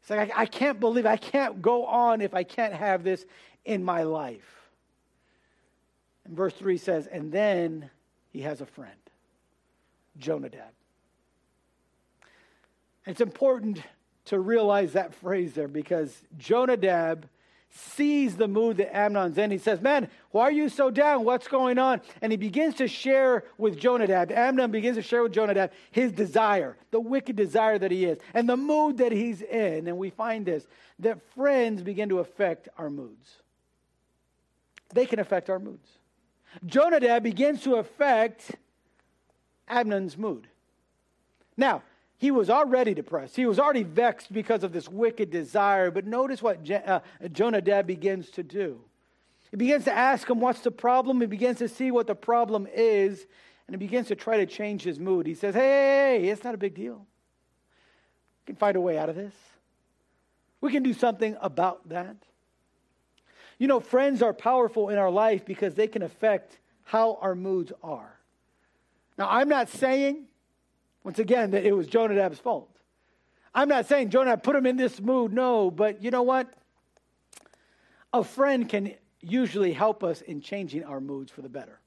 It's 0.00 0.10
like, 0.10 0.30
I, 0.30 0.42
I 0.42 0.46
can't 0.46 0.78
believe, 0.78 1.06
I 1.06 1.16
can't 1.16 1.60
go 1.60 1.86
on 1.86 2.20
if 2.20 2.34
I 2.34 2.44
can't 2.44 2.72
have 2.72 3.02
this 3.02 3.26
in 3.64 3.82
my 3.82 4.04
life. 4.04 4.70
And 6.24 6.36
verse 6.36 6.54
3 6.54 6.76
says, 6.78 7.08
and 7.08 7.32
then 7.32 7.90
he 8.32 8.42
has 8.42 8.60
a 8.60 8.66
friend, 8.66 8.92
Jonadab. 10.18 10.70
It's 13.06 13.20
important 13.20 13.82
to 14.26 14.38
realize 14.38 14.92
that 14.92 15.14
phrase 15.14 15.54
there 15.54 15.68
because 15.68 16.22
Jonadab 16.38 17.26
sees 17.72 18.36
the 18.36 18.48
mood 18.48 18.78
that 18.78 18.94
Amnon's 18.94 19.38
in. 19.38 19.50
He 19.50 19.58
says, 19.58 19.80
Man, 19.80 20.08
why 20.32 20.42
are 20.44 20.52
you 20.52 20.68
so 20.68 20.90
down? 20.90 21.24
What's 21.24 21.48
going 21.48 21.78
on? 21.78 22.00
And 22.20 22.32
he 22.32 22.36
begins 22.36 22.74
to 22.76 22.88
share 22.88 23.44
with 23.58 23.78
Jonadab. 23.78 24.32
Amnon 24.32 24.70
begins 24.70 24.96
to 24.96 25.02
share 25.02 25.22
with 25.22 25.32
Jonadab 25.32 25.70
his 25.90 26.12
desire, 26.12 26.76
the 26.90 27.00
wicked 27.00 27.36
desire 27.36 27.78
that 27.78 27.90
he 27.90 28.04
is, 28.04 28.18
and 28.34 28.48
the 28.48 28.56
mood 28.56 28.98
that 28.98 29.12
he's 29.12 29.40
in. 29.40 29.86
And 29.86 29.98
we 29.98 30.10
find 30.10 30.46
this 30.46 30.66
that 30.98 31.22
friends 31.34 31.82
begin 31.82 32.08
to 32.08 32.18
affect 32.18 32.68
our 32.76 32.90
moods. 32.90 33.36
They 34.92 35.06
can 35.06 35.20
affect 35.20 35.48
our 35.48 35.60
moods. 35.60 35.88
Jonadab 36.66 37.22
begins 37.22 37.62
to 37.62 37.76
affect 37.76 38.56
Amnon's 39.68 40.18
mood. 40.18 40.48
Now, 41.56 41.82
he 42.20 42.30
was 42.30 42.50
already 42.50 42.92
depressed. 42.92 43.34
He 43.34 43.46
was 43.46 43.58
already 43.58 43.82
vexed 43.82 44.30
because 44.30 44.62
of 44.62 44.72
this 44.74 44.90
wicked 44.90 45.30
desire. 45.30 45.90
But 45.90 46.06
notice 46.06 46.42
what 46.42 46.62
Je- 46.62 46.74
uh, 46.74 47.00
Jonadab 47.32 47.86
begins 47.86 48.28
to 48.32 48.42
do. 48.42 48.82
He 49.50 49.56
begins 49.56 49.84
to 49.84 49.92
ask 49.92 50.28
him, 50.28 50.38
What's 50.38 50.60
the 50.60 50.70
problem? 50.70 51.22
He 51.22 51.26
begins 51.26 51.60
to 51.60 51.68
see 51.68 51.90
what 51.90 52.06
the 52.06 52.14
problem 52.14 52.68
is, 52.74 53.26
and 53.66 53.74
he 53.74 53.78
begins 53.78 54.08
to 54.08 54.16
try 54.16 54.36
to 54.36 54.44
change 54.44 54.82
his 54.82 55.00
mood. 55.00 55.26
He 55.26 55.32
says, 55.32 55.54
Hey, 55.54 56.28
it's 56.28 56.44
not 56.44 56.52
a 56.54 56.58
big 56.58 56.74
deal. 56.74 57.06
We 58.42 58.52
can 58.52 58.56
find 58.56 58.76
a 58.76 58.82
way 58.82 58.98
out 58.98 59.08
of 59.08 59.16
this. 59.16 59.34
We 60.60 60.70
can 60.70 60.82
do 60.82 60.92
something 60.92 61.38
about 61.40 61.88
that. 61.88 62.16
You 63.56 63.66
know, 63.66 63.80
friends 63.80 64.20
are 64.20 64.34
powerful 64.34 64.90
in 64.90 64.98
our 64.98 65.10
life 65.10 65.46
because 65.46 65.74
they 65.74 65.86
can 65.86 66.02
affect 66.02 66.58
how 66.84 67.16
our 67.22 67.34
moods 67.34 67.72
are. 67.82 68.20
Now, 69.16 69.26
I'm 69.30 69.48
not 69.48 69.70
saying 69.70 70.26
once 71.04 71.18
again, 71.18 71.52
that 71.52 71.64
it 71.64 71.72
was 71.72 71.86
Jonadab's 71.86 72.38
fault. 72.38 72.68
I'm 73.54 73.68
not 73.68 73.86
saying 73.86 74.10
Jonadab 74.10 74.42
put 74.42 74.54
him 74.54 74.66
in 74.66 74.76
this 74.76 75.00
mood, 75.00 75.32
no, 75.32 75.70
but 75.70 76.02
you 76.02 76.10
know 76.10 76.22
what? 76.22 76.52
A 78.12 78.22
friend 78.22 78.68
can 78.68 78.94
usually 79.20 79.72
help 79.72 80.04
us 80.04 80.20
in 80.20 80.40
changing 80.40 80.84
our 80.84 81.00
moods 81.00 81.30
for 81.30 81.42
the 81.42 81.48
better. 81.48 81.80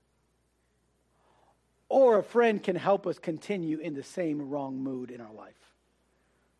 Or 1.89 2.17
a 2.17 2.23
friend 2.23 2.61
can 2.61 2.75
help 2.75 3.05
us 3.05 3.19
continue 3.19 3.77
in 3.77 3.93
the 3.93 4.03
same 4.03 4.49
wrong 4.49 4.77
mood 4.77 5.11
in 5.11 5.21
our 5.21 5.33
life, 5.33 5.53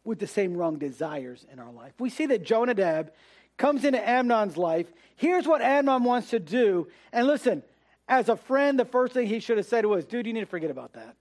with 0.04 0.20
the 0.20 0.28
same 0.28 0.56
wrong 0.56 0.78
desires 0.78 1.46
in 1.52 1.60
our 1.60 1.72
life. 1.72 1.94
We 2.00 2.10
see 2.10 2.28
that 2.28 2.44
Jonadab 2.44 3.12
comes 3.58 3.84
into 3.86 4.08
Amnon's 4.08 4.58
life. 4.58 4.88
Here's 5.16 5.48
what 5.48 5.62
Amnon 5.62 6.04
wants 6.04 6.30
to 6.32 6.40
do. 6.40 6.88
And 7.12 7.28
listen, 7.28 7.64
as 8.08 8.30
a 8.30 8.36
friend, 8.36 8.80
the 8.80 8.86
first 8.86 9.14
thing 9.14 9.28
he 9.28 9.40
should 9.40 9.58
have 9.58 9.66
said 9.66 9.86
was, 9.86 10.06
dude, 10.06 10.28
you 10.28 10.34
need 10.34 10.42
to 10.42 10.46
forget 10.46 10.72
about 10.72 10.94
that. 10.94 11.16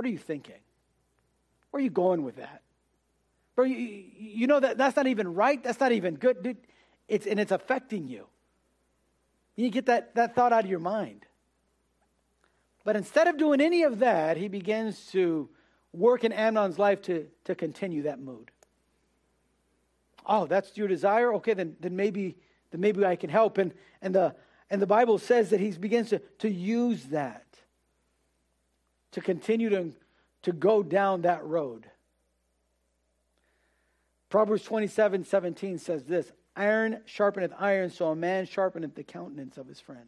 What 0.00 0.06
are 0.06 0.12
you 0.12 0.16
thinking? 0.16 0.54
Where 1.70 1.78
are 1.78 1.84
you 1.84 1.90
going 1.90 2.22
with 2.22 2.36
that? 2.36 2.62
Bro, 3.54 3.66
you, 3.66 3.76
you 3.76 4.46
know 4.46 4.58
that 4.58 4.78
that's 4.78 4.96
not 4.96 5.06
even 5.06 5.34
right. 5.34 5.62
That's 5.62 5.78
not 5.78 5.92
even 5.92 6.14
good. 6.14 6.42
Dude, 6.42 6.56
it's, 7.06 7.26
and 7.26 7.38
it's 7.38 7.52
affecting 7.52 8.08
you. 8.08 8.26
You 9.56 9.68
get 9.68 9.84
that, 9.84 10.14
that 10.14 10.34
thought 10.34 10.54
out 10.54 10.64
of 10.64 10.70
your 10.70 10.78
mind. 10.78 11.26
But 12.82 12.96
instead 12.96 13.28
of 13.28 13.36
doing 13.36 13.60
any 13.60 13.82
of 13.82 13.98
that, 13.98 14.38
he 14.38 14.48
begins 14.48 15.04
to 15.08 15.50
work 15.92 16.24
in 16.24 16.32
Amnon's 16.32 16.78
life 16.78 17.02
to, 17.02 17.26
to 17.44 17.54
continue 17.54 18.04
that 18.04 18.20
mood. 18.20 18.50
Oh, 20.24 20.46
that's 20.46 20.78
your 20.78 20.88
desire? 20.88 21.34
Okay, 21.34 21.52
then, 21.52 21.76
then 21.78 21.94
maybe 21.94 22.38
then 22.70 22.80
maybe 22.80 23.04
I 23.04 23.16
can 23.16 23.28
help. 23.28 23.58
And, 23.58 23.74
and, 24.00 24.14
the, 24.14 24.34
and 24.70 24.80
the 24.80 24.86
Bible 24.86 25.18
says 25.18 25.50
that 25.50 25.60
he 25.60 25.72
begins 25.72 26.08
to, 26.08 26.20
to 26.38 26.48
use 26.48 27.04
that 27.08 27.44
to 29.12 29.20
continue 29.20 29.70
to, 29.70 29.92
to 30.42 30.52
go 30.52 30.82
down 30.82 31.22
that 31.22 31.44
road. 31.44 31.86
Proverbs 34.28 34.62
27 34.62 35.24
17 35.24 35.78
says 35.78 36.04
this 36.04 36.32
Iron 36.56 37.00
sharpeneth 37.06 37.52
iron, 37.58 37.90
so 37.90 38.08
a 38.08 38.16
man 38.16 38.46
sharpeneth 38.46 38.94
the 38.94 39.02
countenance 39.02 39.56
of 39.56 39.66
his 39.66 39.80
friend. 39.80 40.06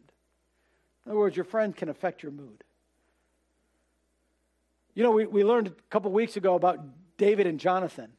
In 1.05 1.11
other 1.11 1.19
words, 1.19 1.35
your 1.35 1.45
friend 1.45 1.75
can 1.75 1.89
affect 1.89 2.23
your 2.23 2.31
mood. 2.31 2.63
You 4.95 5.03
know, 5.03 5.11
we, 5.11 5.25
we 5.25 5.43
learned 5.43 5.67
a 5.67 5.71
couple 5.89 6.11
weeks 6.11 6.37
ago 6.37 6.55
about 6.55 6.79
David 7.17 7.47
and 7.47 7.59
Jonathan. 7.59 8.11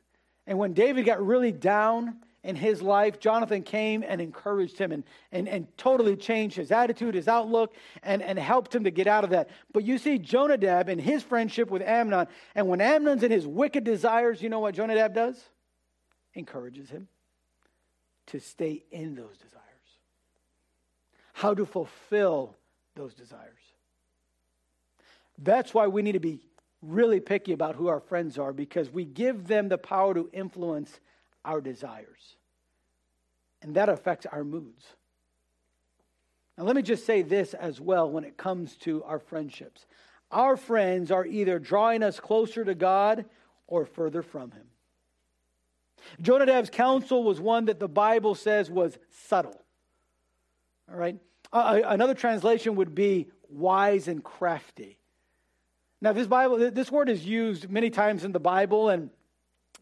And 0.46 0.58
when 0.58 0.72
David 0.72 1.04
got 1.04 1.24
really 1.24 1.52
down 1.52 2.16
in 2.44 2.56
his 2.56 2.82
life, 2.82 3.18
Jonathan 3.18 3.62
came 3.62 4.04
and 4.06 4.20
encouraged 4.20 4.78
him 4.78 4.92
and, 4.92 5.02
and, 5.32 5.48
and 5.48 5.66
totally 5.78 6.14
changed 6.14 6.56
his 6.56 6.70
attitude, 6.70 7.14
his 7.14 7.26
outlook, 7.26 7.74
and, 8.02 8.22
and 8.22 8.38
helped 8.38 8.74
him 8.74 8.84
to 8.84 8.90
get 8.90 9.06
out 9.06 9.24
of 9.24 9.30
that. 9.30 9.48
But 9.72 9.84
you 9.84 9.96
see 9.96 10.18
Jonadab 10.18 10.90
in 10.90 10.98
his 10.98 11.22
friendship 11.22 11.70
with 11.70 11.80
Amnon, 11.80 12.26
and 12.54 12.68
when 12.68 12.82
Amnon's 12.82 13.22
in 13.22 13.30
his 13.30 13.46
wicked 13.46 13.82
desires, 13.82 14.42
you 14.42 14.50
know 14.50 14.60
what 14.60 14.74
Jonadab 14.74 15.14
does? 15.14 15.42
Encourages 16.34 16.90
him 16.90 17.08
to 18.26 18.38
stay 18.38 18.84
in 18.92 19.14
those 19.14 19.38
desires. 19.38 19.62
How 21.32 21.54
to 21.54 21.64
fulfill 21.64 22.56
those 22.94 23.14
desires. 23.14 23.58
That's 25.38 25.72
why 25.72 25.86
we 25.86 26.02
need 26.02 26.12
to 26.12 26.20
be 26.20 26.40
really 26.82 27.20
picky 27.20 27.52
about 27.52 27.74
who 27.74 27.88
our 27.88 28.00
friends 28.00 28.38
are 28.38 28.52
because 28.52 28.90
we 28.90 29.06
give 29.06 29.46
them 29.46 29.70
the 29.70 29.78
power 29.78 30.12
to 30.12 30.28
influence 30.34 31.00
our 31.44 31.60
desires. 31.60 32.36
And 33.62 33.74
that 33.76 33.88
affects 33.88 34.26
our 34.26 34.44
moods. 34.44 34.84
Now, 36.56 36.64
let 36.64 36.76
me 36.76 36.82
just 36.82 37.06
say 37.06 37.22
this 37.22 37.54
as 37.54 37.80
well 37.80 38.10
when 38.10 38.24
it 38.24 38.36
comes 38.36 38.76
to 38.78 39.02
our 39.04 39.18
friendships. 39.18 39.86
Our 40.30 40.56
friends 40.56 41.10
are 41.10 41.26
either 41.26 41.58
drawing 41.58 42.02
us 42.02 42.20
closer 42.20 42.64
to 42.64 42.74
God 42.74 43.24
or 43.66 43.86
further 43.86 44.22
from 44.22 44.50
Him. 44.50 44.66
Jonadab's 46.22 46.70
counsel 46.70 47.24
was 47.24 47.40
one 47.40 47.66
that 47.66 47.80
the 47.80 47.88
Bible 47.88 48.34
says 48.34 48.70
was 48.70 48.98
subtle. 49.10 49.58
All 50.90 50.96
right? 50.96 51.18
Uh, 51.52 51.80
another 51.84 52.14
translation 52.14 52.76
would 52.76 52.94
be 52.94 53.28
wise 53.48 54.08
and 54.08 54.22
crafty. 54.22 54.98
Now, 56.00 56.12
this 56.12 56.26
Bible, 56.26 56.70
this 56.70 56.90
word 56.90 57.08
is 57.08 57.24
used 57.24 57.70
many 57.70 57.90
times 57.90 58.24
in 58.24 58.32
the 58.32 58.40
Bible, 58.40 58.90
and 58.90 59.10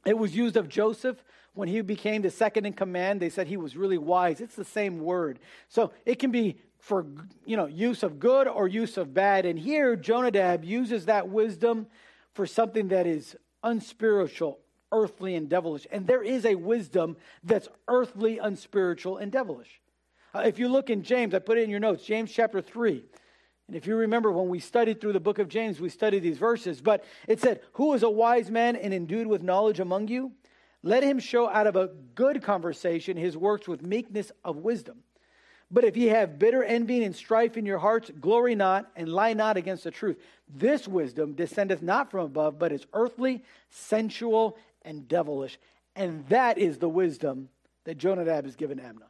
it 0.07 0.17
was 0.17 0.37
used 0.37 0.57
of 0.57 0.69
Joseph 0.69 1.23
when 1.55 1.69
he 1.69 1.81
became 1.83 2.23
the 2.23 2.31
second 2.31 2.67
in 2.67 2.73
command, 2.73 3.21
they 3.21 3.29
said 3.29 3.47
he 3.47 3.57
was 3.57 3.77
really 3.77 3.99
wise. 3.99 4.41
It's 4.41 4.55
the 4.55 4.65
same 4.65 5.01
word. 5.01 5.39
So 5.69 5.93
it 6.07 6.19
can 6.19 6.31
be 6.31 6.57
for 6.79 7.07
you 7.45 7.57
know 7.57 7.67
use 7.67 8.03
of 8.03 8.19
good 8.19 8.49
or 8.49 8.67
use 8.67 8.97
of 8.97 9.15
bad. 9.15 9.47
And 9.47 9.59
here 9.59 9.95
Jonadab 9.95 10.65
uses 10.65 11.07
that 11.07 11.29
wisdom 11.29 11.87
for 12.35 12.47
something 12.47 12.89
that 12.89 13.07
is 13.07 13.37
unspiritual, 13.63 14.59
earthly, 14.91 15.35
and 15.35 15.49
devilish. 15.49 15.87
And 15.91 16.07
there 16.07 16.23
is 16.23 16.45
a 16.45 16.55
wisdom 16.55 17.17
that's 17.45 17.69
earthly, 17.87 18.39
unspiritual, 18.39 19.19
and 19.19 19.31
devilish. 19.31 19.81
Uh, 20.35 20.41
if 20.41 20.59
you 20.59 20.69
look 20.69 20.89
in 20.89 21.03
James, 21.03 21.35
I 21.35 21.39
put 21.39 21.59
it 21.59 21.65
in 21.65 21.71
your 21.71 21.81
notes, 21.81 22.05
James 22.05 22.33
chapter 22.33 22.63
3. 22.63 23.05
And 23.69 23.77
if 23.77 23.87
you 23.87 23.97
remember 23.97 24.33
when 24.33 24.49
we 24.49 24.59
studied 24.59 25.01
through 25.01 25.13
the 25.13 25.21
book 25.21 25.39
of 25.39 25.49
James, 25.49 25.81
we 25.81 25.89
studied 25.89 26.21
these 26.21 26.39
verses, 26.39 26.81
but 26.81 27.05
it 27.29 27.41
said, 27.41 27.61
Who 27.75 27.93
is 27.95 28.03
a 28.03 28.11
wise 28.11 28.51
man 28.51 28.77
and 28.77 28.93
endued 28.93 29.27
with 29.27 29.43
knowledge 29.43 29.79
among 29.79 30.09
you? 30.09 30.33
Let 30.83 31.03
him 31.03 31.19
show 31.19 31.49
out 31.49 31.67
of 31.67 31.77
a 31.77 31.91
good 32.15 32.43
conversation 32.43 33.17
his 33.17 33.37
works 33.37 33.69
with 33.69 33.83
meekness 33.83 34.33
of 34.45 34.57
wisdom. 34.57 34.99
But 35.71 35.85
if 35.85 35.97
ye 35.97 36.09
have 36.09 36.39
bitter 36.39 36.63
envy 36.63 37.03
and 37.03 37.17
strife 37.17 37.57
in 37.57 37.65
your 37.65 37.79
hearts, 37.79 38.11
glory 38.21 38.55
not 38.55 38.91
and 38.95 39.09
lie 39.09 39.33
not 39.33 39.57
against 39.57 39.85
the 39.85 39.91
truth. 39.91 40.19
This 40.47 40.87
wisdom 40.87 41.33
descendeth 41.33 41.81
not 41.81 42.11
from 42.11 42.27
above, 42.27 42.59
but 42.59 42.73
is 42.73 42.85
earthly, 42.93 43.43
sensual, 43.71 44.59
and 44.83 45.09
devilish. 45.09 45.59
And 45.97 46.27
that 46.29 46.59
is 46.59 46.79
the 46.79 46.89
wisdom 46.89 47.49
that 47.85 47.97
Jonadab 47.97 48.45
has 48.45 48.57
given 48.57 48.79
Amnon. 48.79 49.09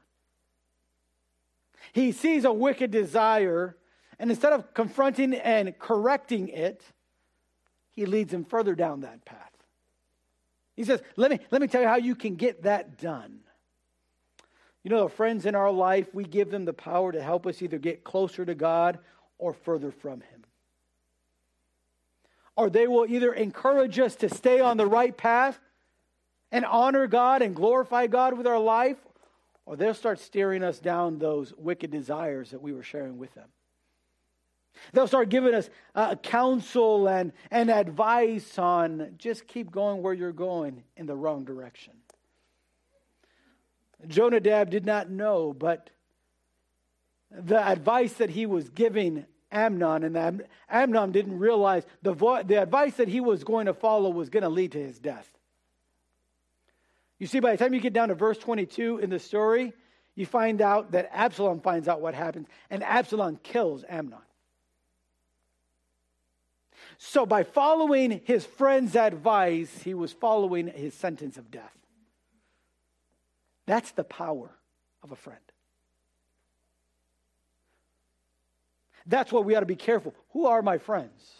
He 1.92 2.12
sees 2.12 2.44
a 2.44 2.52
wicked 2.52 2.90
desire, 2.90 3.76
and 4.18 4.30
instead 4.30 4.52
of 4.52 4.72
confronting 4.72 5.34
and 5.34 5.76
correcting 5.78 6.48
it, 6.48 6.84
he 7.90 8.06
leads 8.06 8.32
him 8.32 8.44
further 8.44 8.74
down 8.74 9.00
that 9.00 9.24
path. 9.24 9.51
He 10.74 10.84
says, 10.84 11.02
Let 11.16 11.30
me, 11.30 11.40
let 11.50 11.60
me 11.60 11.68
tell 11.68 11.82
you 11.82 11.88
how 11.88 11.96
you 11.96 12.14
can 12.14 12.36
get 12.36 12.62
that 12.62 12.98
done. 12.98 13.40
You 14.82 14.90
know, 14.90 15.04
the 15.04 15.14
friends 15.14 15.46
in 15.46 15.54
our 15.54 15.70
life, 15.70 16.12
we 16.12 16.24
give 16.24 16.50
them 16.50 16.64
the 16.64 16.72
power 16.72 17.12
to 17.12 17.22
help 17.22 17.46
us 17.46 17.62
either 17.62 17.78
get 17.78 18.02
closer 18.02 18.44
to 18.44 18.54
God 18.54 18.98
or 19.38 19.52
further 19.52 19.90
from 19.90 20.20
Him. 20.20 20.44
Or 22.56 22.68
they 22.68 22.88
will 22.88 23.06
either 23.06 23.32
encourage 23.32 23.98
us 23.98 24.16
to 24.16 24.28
stay 24.28 24.60
on 24.60 24.76
the 24.76 24.86
right 24.86 25.16
path 25.16 25.58
and 26.50 26.64
honor 26.64 27.06
God 27.06 27.42
and 27.42 27.54
glorify 27.54 28.08
God 28.08 28.36
with 28.36 28.46
our 28.46 28.58
life, 28.58 28.98
or 29.64 29.76
they'll 29.76 29.94
start 29.94 30.18
steering 30.18 30.62
us 30.62 30.78
down 30.78 31.18
those 31.18 31.54
wicked 31.56 31.90
desires 31.90 32.50
that 32.50 32.60
we 32.60 32.72
were 32.72 32.82
sharing 32.82 33.18
with 33.18 33.32
them. 33.34 33.48
They'll 34.92 35.06
start 35.06 35.28
giving 35.28 35.54
us 35.54 35.70
uh, 35.94 36.16
counsel 36.16 37.08
and, 37.08 37.32
and 37.50 37.70
advice 37.70 38.58
on 38.58 39.14
just 39.18 39.46
keep 39.46 39.70
going 39.70 40.02
where 40.02 40.14
you're 40.14 40.32
going 40.32 40.82
in 40.96 41.06
the 41.06 41.16
wrong 41.16 41.44
direction. 41.44 41.94
Jonadab 44.06 44.70
did 44.70 44.84
not 44.84 45.10
know, 45.10 45.52
but 45.52 45.90
the 47.30 47.66
advice 47.66 48.14
that 48.14 48.30
he 48.30 48.46
was 48.46 48.68
giving 48.68 49.24
Amnon, 49.50 50.04
and 50.04 50.44
Amnon 50.68 51.12
didn't 51.12 51.38
realize 51.38 51.84
the, 52.02 52.12
vo- 52.12 52.42
the 52.42 52.60
advice 52.60 52.94
that 52.96 53.08
he 53.08 53.20
was 53.20 53.44
going 53.44 53.66
to 53.66 53.74
follow 53.74 54.10
was 54.10 54.30
going 54.30 54.42
to 54.42 54.48
lead 54.48 54.72
to 54.72 54.82
his 54.82 54.98
death. 54.98 55.28
You 57.18 57.26
see, 57.26 57.38
by 57.38 57.52
the 57.52 57.58
time 57.58 57.74
you 57.74 57.80
get 57.80 57.92
down 57.92 58.08
to 58.08 58.14
verse 58.14 58.38
22 58.38 58.98
in 58.98 59.10
the 59.10 59.18
story, 59.18 59.74
you 60.14 60.26
find 60.26 60.60
out 60.60 60.92
that 60.92 61.10
Absalom 61.12 61.60
finds 61.60 61.86
out 61.86 62.00
what 62.00 62.14
happens, 62.14 62.48
and 62.70 62.82
Absalom 62.82 63.38
kills 63.42 63.84
Amnon. 63.88 64.18
So, 67.04 67.26
by 67.26 67.42
following 67.42 68.20
his 68.24 68.46
friend's 68.46 68.94
advice, 68.94 69.82
he 69.82 69.92
was 69.92 70.12
following 70.12 70.68
his 70.68 70.94
sentence 70.94 71.36
of 71.36 71.50
death. 71.50 71.76
That's 73.66 73.90
the 73.90 74.04
power 74.04 74.52
of 75.02 75.10
a 75.10 75.16
friend. 75.16 75.40
That's 79.04 79.32
what 79.32 79.44
we 79.44 79.56
ought 79.56 79.60
to 79.60 79.66
be 79.66 79.74
careful. 79.74 80.14
Who 80.30 80.46
are 80.46 80.62
my 80.62 80.78
friends? 80.78 81.32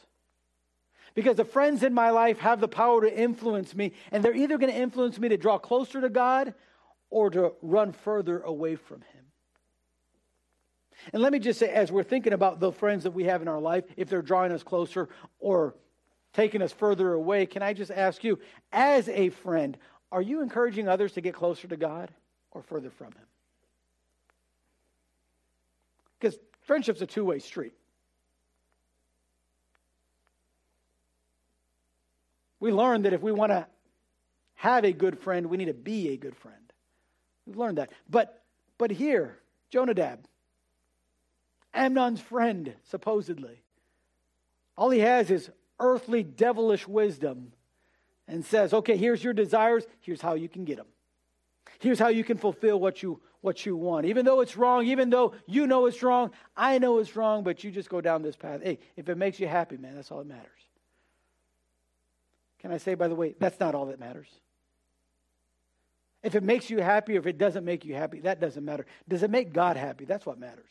Because 1.15 1.37
the 1.37 1.45
friends 1.45 1.85
in 1.85 1.95
my 1.95 2.11
life 2.11 2.39
have 2.39 2.59
the 2.59 2.67
power 2.67 3.01
to 3.03 3.17
influence 3.17 3.73
me, 3.73 3.93
and 4.11 4.25
they're 4.25 4.35
either 4.35 4.59
going 4.59 4.73
to 4.73 4.79
influence 4.79 5.17
me 5.21 5.29
to 5.29 5.37
draw 5.37 5.59
closer 5.59 6.01
to 6.01 6.09
God 6.09 6.55
or 7.09 7.31
to 7.31 7.53
run 7.63 7.93
further 7.93 8.41
away 8.41 8.75
from 8.75 9.03
Him. 9.03 9.22
And 11.13 11.23
let 11.23 11.33
me 11.33 11.39
just 11.39 11.59
say, 11.59 11.69
as 11.69 11.91
we're 11.91 12.03
thinking 12.03 12.33
about 12.33 12.61
the 12.61 12.73
friends 12.73 13.05
that 13.05 13.13
we 13.13 13.25
have 13.25 13.43
in 13.43 13.49
our 13.49 13.61
life, 13.61 13.85
if 13.97 14.09
they're 14.09 14.23
drawing 14.23 14.53
us 14.53 14.63
closer 14.63 15.09
or 15.41 15.75
taking 16.33 16.63
us 16.63 16.73
further 16.73 17.13
away, 17.13 17.47
can 17.47 17.63
I 17.63 17.73
just 17.73 17.91
ask 17.91 18.23
you, 18.23 18.39
as 18.73 19.09
a 19.09 19.31
friend, 19.31 19.77
are 20.11 20.23
you 20.23 20.43
encouraging 20.43 20.89
others 20.89 21.13
to 21.13 21.21
get 21.21 21.35
closer 21.35 21.67
to 21.69 21.77
God 21.77 22.11
or 22.51 22.63
further 22.63 22.91
from 22.91 23.09
Him? 23.09 23.27
Because 26.21 26.39
friendship's 26.63 27.03
a 27.03 27.07
two 27.07 27.25
way 27.25 27.39
street. 27.39 27.73
We 32.61 32.73
learned 32.73 33.07
that 33.07 33.13
if 33.13 33.23
we 33.23 33.33
want 33.33 33.51
to 33.51 33.67
have 34.55 34.85
a 34.85 34.93
good 34.93 35.19
friend, 35.19 35.47
we 35.47 35.57
need 35.57 35.65
to 35.65 35.75
be 35.75 36.11
a 36.11 36.17
good 36.17 36.37
friend. 36.37 36.57
We've 37.45 37.57
learned 37.57 37.79
that. 37.79 37.91
But 38.09 38.45
but 38.79 38.91
here, 38.91 39.39
Jonadab, 39.71 40.21
Amnon's 41.75 42.21
friend, 42.21 42.75
supposedly, 42.91 43.63
all 44.77 44.91
he 44.91 45.01
has 45.01 45.31
is 45.31 45.51
earthly, 45.79 46.23
devilish 46.23 46.87
wisdom 46.87 47.53
and 48.29 48.45
says, 48.45 48.73
okay, 48.73 48.97
here's 48.97 49.23
your 49.23 49.33
desires, 49.33 49.85
here's 50.01 50.21
how 50.21 50.35
you 50.35 50.49
can 50.49 50.65
get 50.65 50.77
them. 50.77 50.87
Here's 51.79 51.99
how 51.99 52.09
you 52.09 52.25
can 52.25 52.39
fulfill 52.39 52.79
what 52.79 53.03
you 53.03 53.21
what 53.43 53.67
you 53.67 53.77
want. 53.77 54.07
Even 54.07 54.25
though 54.25 54.41
it's 54.41 54.57
wrong, 54.57 54.87
even 54.87 55.11
though 55.11 55.35
you 55.47 55.67
know 55.67 55.87
it's 55.87 56.03
wrong, 56.03 56.31
I 56.57 56.79
know 56.79 56.99
it's 56.99 57.17
wrong, 57.17 57.43
but 57.43 57.65
you 57.65 57.73
just 57.73 57.91
go 57.91 58.01
down 58.01 58.23
this 58.23 58.37
path. 58.37 58.63
Hey, 58.63 58.79
if 58.97 59.09
it 59.09 59.19
makes 59.19 59.41
you 59.41 59.49
happy, 59.49 59.77
man, 59.77 59.97
that's 59.97 60.13
all 60.13 60.19
that 60.19 60.29
matters. 60.29 60.47
Can 62.61 62.71
I 62.71 62.79
say, 62.79 62.95
by 62.95 63.09
the 63.09 63.17
way, 63.17 63.35
that's 63.41 63.59
not 63.59 63.75
all 63.75 63.87
that 63.87 63.99
matters? 63.99 64.29
If 66.23 66.37
it 66.37 66.45
makes 66.45 66.71
you 66.71 66.81
happy 66.81 67.17
or 67.17 67.19
if 67.19 67.27
it 67.27 67.37
doesn't 67.37 67.65
make 67.65 67.85
you 67.85 67.97
happy, 67.97 68.21
that 68.21 68.41
doesn't 68.41 68.65
matter. 68.65 68.87
Does 69.09 69.25
it 69.25 69.31
make 69.31 69.53
God 69.53 69.77
happy? 69.77 70.05
That's 70.05 70.25
what 70.25 70.39
matters. 70.39 70.71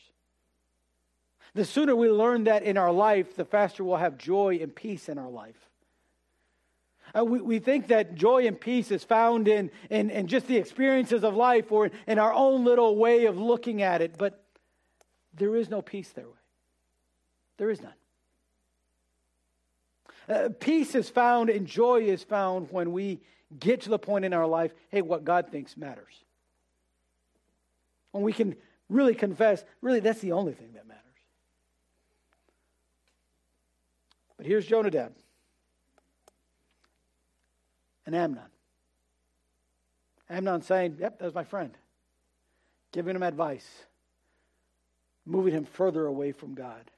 The 1.54 1.64
sooner 1.64 1.94
we 1.94 2.08
learn 2.08 2.44
that 2.44 2.62
in 2.62 2.78
our 2.78 2.92
life, 2.92 3.36
the 3.36 3.44
faster 3.44 3.84
we'll 3.84 3.96
have 3.96 4.16
joy 4.16 4.58
and 4.62 4.74
peace 4.74 5.08
in 5.08 5.18
our 5.18 5.28
life. 5.28 5.68
Uh, 7.14 7.24
we, 7.24 7.40
we 7.40 7.58
think 7.58 7.88
that 7.88 8.14
joy 8.14 8.46
and 8.46 8.58
peace 8.58 8.90
is 8.90 9.04
found 9.04 9.46
in, 9.48 9.70
in, 9.90 10.08
in 10.10 10.26
just 10.28 10.46
the 10.46 10.56
experiences 10.56 11.24
of 11.24 11.34
life 11.34 11.70
or 11.70 11.90
in 12.06 12.18
our 12.18 12.32
own 12.32 12.64
little 12.64 12.96
way 12.96 13.26
of 13.26 13.36
looking 13.36 13.82
at 13.82 14.00
it, 14.00 14.16
but 14.16 14.42
there 15.34 15.54
is 15.56 15.68
no 15.68 15.82
peace 15.82 16.10
there. 16.10 16.24
There 17.58 17.70
is 17.70 17.82
none. 17.82 17.92
Uh, 20.28 20.48
peace 20.58 20.94
is 20.94 21.10
found 21.10 21.50
and 21.50 21.66
joy 21.66 22.02
is 22.02 22.22
found 22.22 22.68
when 22.70 22.92
we 22.92 23.20
get 23.58 23.82
to 23.82 23.90
the 23.90 23.98
point 23.98 24.24
in 24.24 24.32
our 24.32 24.46
life 24.46 24.72
hey, 24.88 25.02
what 25.02 25.24
God 25.24 25.48
thinks 25.50 25.76
matters. 25.76 26.14
When 28.12 28.24
we 28.24 28.32
can 28.32 28.56
really 28.88 29.14
confess, 29.14 29.64
really, 29.80 30.00
that's 30.00 30.20
the 30.20 30.32
only 30.32 30.52
thing 30.52 30.72
that 30.74 30.86
matters. 30.86 31.01
But 34.42 34.48
here's 34.48 34.66
Jonadab 34.66 35.12
and 38.04 38.12
Amnon. 38.12 38.42
Amnon 40.28 40.62
saying, 40.62 40.96
Yep, 40.98 41.20
that 41.20 41.24
was 41.24 41.32
my 41.32 41.44
friend. 41.44 41.78
Giving 42.90 43.14
him 43.14 43.22
advice, 43.22 43.84
moving 45.24 45.54
him 45.54 45.64
further 45.64 46.06
away 46.06 46.32
from 46.32 46.54
God. 46.54 46.90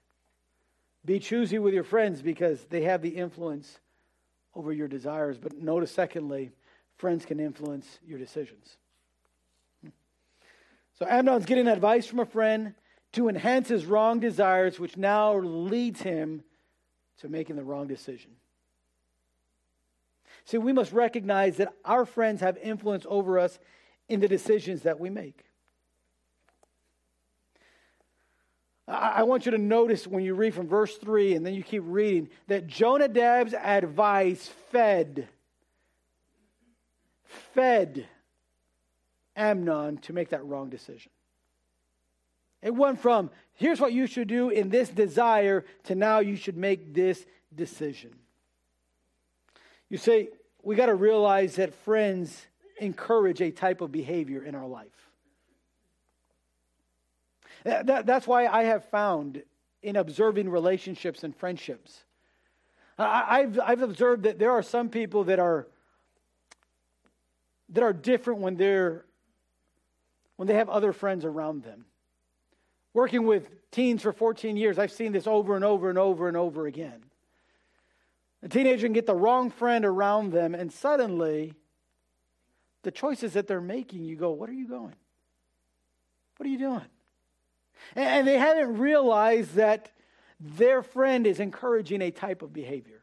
Be 1.04 1.18
choosy 1.18 1.58
with 1.58 1.74
your 1.74 1.84
friends 1.84 2.22
because 2.22 2.64
they 2.70 2.80
have 2.84 3.02
the 3.02 3.10
influence 3.10 3.78
over 4.54 4.72
your 4.72 4.88
desires. 4.88 5.36
But 5.36 5.52
notice, 5.52 5.90
secondly, 5.90 6.50
friends 6.96 7.26
can 7.26 7.40
influence 7.40 7.98
your 8.06 8.18
decisions. 8.18 8.78
So 10.98 11.04
Amnon's 11.06 11.44
getting 11.44 11.68
advice 11.68 12.06
from 12.06 12.20
a 12.20 12.24
friend 12.24 12.72
to 13.12 13.28
enhance 13.28 13.68
his 13.68 13.84
wrong 13.84 14.18
desires, 14.18 14.80
which 14.80 14.96
now 14.96 15.36
leads 15.36 16.00
him 16.00 16.42
to 17.20 17.28
making 17.28 17.56
the 17.56 17.64
wrong 17.64 17.86
decision. 17.86 18.30
See, 20.44 20.58
we 20.58 20.72
must 20.72 20.92
recognize 20.92 21.56
that 21.56 21.72
our 21.84 22.04
friends 22.04 22.40
have 22.40 22.56
influence 22.58 23.06
over 23.08 23.38
us 23.38 23.58
in 24.08 24.20
the 24.20 24.28
decisions 24.28 24.82
that 24.82 25.00
we 25.00 25.08
make. 25.10 25.44
I 28.86 29.22
want 29.22 29.46
you 29.46 29.52
to 29.52 29.58
notice 29.58 30.06
when 30.06 30.24
you 30.24 30.34
read 30.34 30.52
from 30.52 30.68
verse 30.68 30.96
3 30.98 31.36
and 31.36 31.46
then 31.46 31.54
you 31.54 31.62
keep 31.62 31.82
reading 31.86 32.28
that 32.48 32.66
Jonadab's 32.66 33.54
advice 33.54 34.50
fed, 34.70 35.26
fed 37.24 38.06
Amnon 39.34 39.96
to 39.98 40.12
make 40.12 40.28
that 40.30 40.44
wrong 40.44 40.68
decision. 40.68 41.10
It 42.64 42.74
went 42.74 42.98
from, 42.98 43.30
here's 43.52 43.78
what 43.78 43.92
you 43.92 44.06
should 44.06 44.26
do 44.26 44.48
in 44.48 44.70
this 44.70 44.88
desire, 44.88 45.66
to 45.84 45.94
now 45.94 46.20
you 46.20 46.34
should 46.34 46.56
make 46.56 46.94
this 46.94 47.24
decision. 47.54 48.10
You 49.90 49.98
see, 49.98 50.30
we 50.62 50.74
got 50.74 50.86
to 50.86 50.94
realize 50.94 51.56
that 51.56 51.74
friends 51.74 52.46
encourage 52.80 53.42
a 53.42 53.50
type 53.50 53.82
of 53.82 53.92
behavior 53.92 54.42
in 54.42 54.54
our 54.54 54.66
life. 54.66 54.86
That, 57.64 58.06
that's 58.06 58.26
why 58.26 58.46
I 58.46 58.64
have 58.64 58.86
found 58.86 59.42
in 59.82 59.96
observing 59.96 60.48
relationships 60.48 61.22
and 61.22 61.36
friendships, 61.36 62.04
I, 62.98 63.40
I've, 63.40 63.60
I've 63.60 63.82
observed 63.82 64.22
that 64.22 64.38
there 64.38 64.52
are 64.52 64.62
some 64.62 64.88
people 64.88 65.24
that 65.24 65.38
are 65.38 65.66
that 67.70 67.82
are 67.82 67.92
different 67.92 68.40
when 68.40 68.56
they're 68.56 69.04
when 70.36 70.48
they 70.48 70.54
have 70.54 70.68
other 70.68 70.92
friends 70.92 71.24
around 71.24 71.62
them. 71.62 71.86
Working 72.94 73.26
with 73.26 73.48
teens 73.72 74.02
for 74.02 74.12
14 74.12 74.56
years, 74.56 74.78
I've 74.78 74.92
seen 74.92 75.12
this 75.12 75.26
over 75.26 75.56
and 75.56 75.64
over 75.64 75.90
and 75.90 75.98
over 75.98 76.28
and 76.28 76.36
over 76.36 76.66
again. 76.66 77.04
A 78.42 78.48
teenager 78.48 78.86
can 78.86 78.92
get 78.92 79.06
the 79.06 79.14
wrong 79.14 79.50
friend 79.50 79.84
around 79.84 80.32
them, 80.32 80.54
and 80.54 80.72
suddenly 80.72 81.54
the 82.82 82.92
choices 82.92 83.32
that 83.32 83.48
they're 83.48 83.60
making, 83.60 84.04
you 84.04 84.16
go, 84.16 84.30
What 84.30 84.48
are 84.48 84.54
you 84.54 84.68
going? 84.68 84.94
What 86.36 86.46
are 86.46 86.50
you 86.50 86.58
doing? 86.58 86.86
And 87.96 88.26
they 88.26 88.38
haven't 88.38 88.78
realized 88.78 89.54
that 89.54 89.90
their 90.38 90.82
friend 90.82 91.26
is 91.26 91.40
encouraging 91.40 92.00
a 92.02 92.10
type 92.10 92.42
of 92.42 92.52
behavior. 92.52 92.93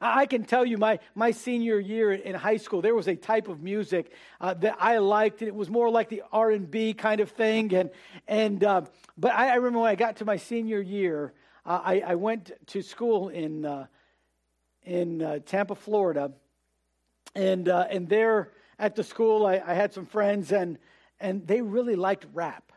I 0.00 0.24
can 0.24 0.44
tell 0.44 0.64
you 0.64 0.78
my, 0.78 0.98
my 1.14 1.30
senior 1.30 1.78
year 1.78 2.12
in 2.12 2.34
high 2.34 2.56
school, 2.56 2.80
there 2.80 2.94
was 2.94 3.06
a 3.06 3.16
type 3.16 3.48
of 3.48 3.62
music 3.62 4.12
uh, 4.40 4.54
that 4.54 4.76
I 4.80 4.98
liked. 4.98 5.42
And 5.42 5.48
It 5.48 5.54
was 5.54 5.68
more 5.68 5.90
like 5.90 6.08
the 6.08 6.22
R&B 6.32 6.94
kind 6.94 7.20
of 7.20 7.30
thing. 7.30 7.74
And, 7.74 7.90
and, 8.26 8.64
uh, 8.64 8.82
but 9.18 9.32
I, 9.32 9.50
I, 9.50 9.54
remember 9.56 9.80
when 9.80 9.90
I 9.90 9.96
got 9.96 10.16
to 10.16 10.24
my 10.24 10.36
senior 10.36 10.80
year, 10.80 11.34
uh, 11.66 11.80
I, 11.84 12.00
I, 12.00 12.14
went 12.14 12.50
to 12.68 12.80
school 12.80 13.28
in, 13.28 13.66
uh, 13.66 13.86
in 14.84 15.20
uh, 15.20 15.40
Tampa, 15.44 15.74
Florida. 15.74 16.32
And, 17.34 17.68
uh, 17.68 17.86
and 17.90 18.08
there 18.08 18.52
at 18.78 18.96
the 18.96 19.04
school, 19.04 19.44
I, 19.44 19.62
I 19.64 19.74
had 19.74 19.92
some 19.92 20.06
friends, 20.06 20.50
and, 20.50 20.78
and 21.20 21.46
they 21.46 21.60
really 21.60 21.96
liked 21.96 22.26
rap. 22.32 22.72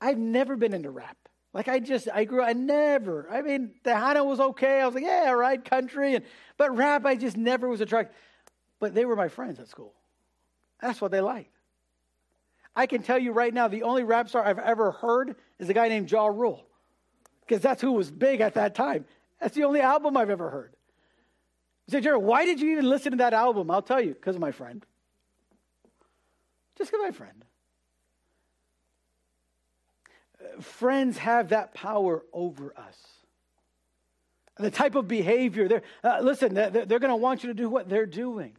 I've 0.00 0.18
never 0.18 0.54
been 0.56 0.72
into 0.72 0.90
rap. 0.90 1.16
Like 1.54 1.68
I 1.68 1.78
just, 1.78 2.08
I 2.12 2.24
grew, 2.24 2.42
up 2.42 2.48
I 2.48 2.52
never, 2.52 3.28
I 3.30 3.40
mean, 3.40 3.70
Tejano 3.84 4.26
was 4.26 4.40
okay. 4.40 4.80
I 4.80 4.86
was 4.86 4.94
like, 4.96 5.04
yeah, 5.04 5.30
right, 5.30 5.64
country. 5.64 6.16
And, 6.16 6.24
but 6.58 6.76
rap, 6.76 7.06
I 7.06 7.14
just 7.14 7.36
never 7.36 7.68
was 7.68 7.80
attracted. 7.80 8.14
But 8.80 8.92
they 8.92 9.04
were 9.04 9.14
my 9.14 9.28
friends 9.28 9.60
at 9.60 9.68
school. 9.68 9.94
That's 10.82 11.00
what 11.00 11.12
they 11.12 11.20
liked. 11.20 11.52
I 12.74 12.86
can 12.86 13.04
tell 13.04 13.20
you 13.20 13.30
right 13.30 13.54
now, 13.54 13.68
the 13.68 13.84
only 13.84 14.02
rap 14.02 14.28
star 14.28 14.44
I've 14.44 14.58
ever 14.58 14.90
heard 14.90 15.36
is 15.60 15.68
a 15.68 15.74
guy 15.74 15.88
named 15.88 16.10
Ja 16.10 16.26
Rule. 16.26 16.66
Because 17.46 17.62
that's 17.62 17.80
who 17.80 17.92
was 17.92 18.10
big 18.10 18.40
at 18.40 18.54
that 18.54 18.74
time. 18.74 19.04
That's 19.40 19.54
the 19.54 19.62
only 19.62 19.80
album 19.80 20.16
I've 20.16 20.30
ever 20.30 20.50
heard. 20.50 20.74
You 21.86 21.92
say, 21.92 22.00
Jared, 22.00 22.20
why 22.20 22.46
did 22.46 22.60
you 22.60 22.72
even 22.72 22.88
listen 22.88 23.12
to 23.12 23.18
that 23.18 23.32
album? 23.32 23.70
I'll 23.70 23.80
tell 23.80 24.00
you, 24.00 24.14
because 24.14 24.34
of 24.34 24.40
my 24.40 24.50
friend. 24.50 24.84
Just 26.76 26.90
because 26.90 27.04
my 27.04 27.12
friend 27.12 27.44
friends 30.60 31.18
have 31.18 31.50
that 31.50 31.74
power 31.74 32.22
over 32.32 32.74
us. 32.76 32.96
The 34.56 34.70
type 34.70 34.94
of 34.94 35.08
behavior, 35.08 35.66
they're, 35.68 35.82
uh, 36.02 36.20
listen, 36.20 36.54
they're, 36.54 36.70
they're 36.70 36.98
going 37.00 37.10
to 37.10 37.16
want 37.16 37.42
you 37.42 37.48
to 37.48 37.54
do 37.54 37.68
what 37.68 37.88
they're 37.88 38.06
doing. 38.06 38.52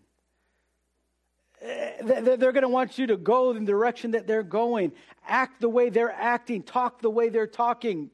Uh, 1.64 2.02
they're 2.04 2.52
going 2.52 2.64
to 2.64 2.70
want 2.70 2.98
you 2.98 3.08
to 3.08 3.18
go 3.18 3.52
in 3.52 3.66
the 3.66 3.72
direction 3.72 4.12
that 4.12 4.28
they're 4.28 4.44
going, 4.44 4.92
act 5.26 5.62
the 5.62 5.70
way 5.70 5.90
they're 5.90 6.12
acting, 6.12 6.64
talk 6.64 7.02
the 7.02 7.10
way 7.10 7.30
they're 7.30 7.48
talking. 7.48 8.10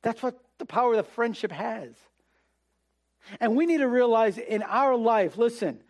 That's 0.00 0.22
what 0.22 0.38
the 0.58 0.64
power 0.64 0.92
of 0.92 0.96
the 0.96 1.12
friendship 1.12 1.52
has. 1.52 1.90
And 3.40 3.56
we 3.56 3.66
need 3.66 3.78
to 3.78 3.88
realize 3.88 4.38
in 4.38 4.62
our 4.62 4.96
life 4.96 5.36
listen, 5.36 5.80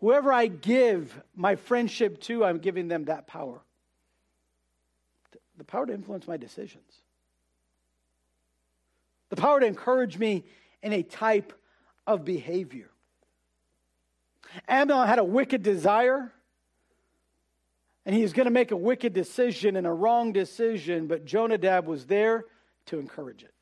whoever 0.00 0.32
I 0.32 0.48
give 0.48 1.18
my 1.36 1.56
friendship 1.56 2.20
to, 2.22 2.44
I'm 2.44 2.58
giving 2.58 2.88
them 2.88 3.04
that 3.04 3.26
power 3.26 3.60
the 5.56 5.64
power 5.64 5.86
to 5.86 5.92
influence 5.92 6.26
my 6.26 6.36
decisions, 6.36 7.02
the 9.30 9.36
power 9.36 9.60
to 9.60 9.66
encourage 9.66 10.18
me 10.18 10.44
in 10.82 10.92
a 10.92 11.02
type 11.02 11.52
of 12.06 12.24
behavior. 12.24 12.90
Amnon 14.68 15.06
had 15.06 15.18
a 15.18 15.24
wicked 15.24 15.62
desire, 15.62 16.32
and 18.04 18.14
he 18.14 18.22
was 18.22 18.32
going 18.32 18.44
to 18.44 18.52
make 18.52 18.70
a 18.70 18.76
wicked 18.76 19.12
decision 19.12 19.76
and 19.76 19.86
a 19.86 19.92
wrong 19.92 20.32
decision, 20.32 21.06
but 21.06 21.24
Jonadab 21.24 21.86
was 21.86 22.06
there 22.06 22.44
to 22.86 22.98
encourage 22.98 23.42
it. 23.42 23.54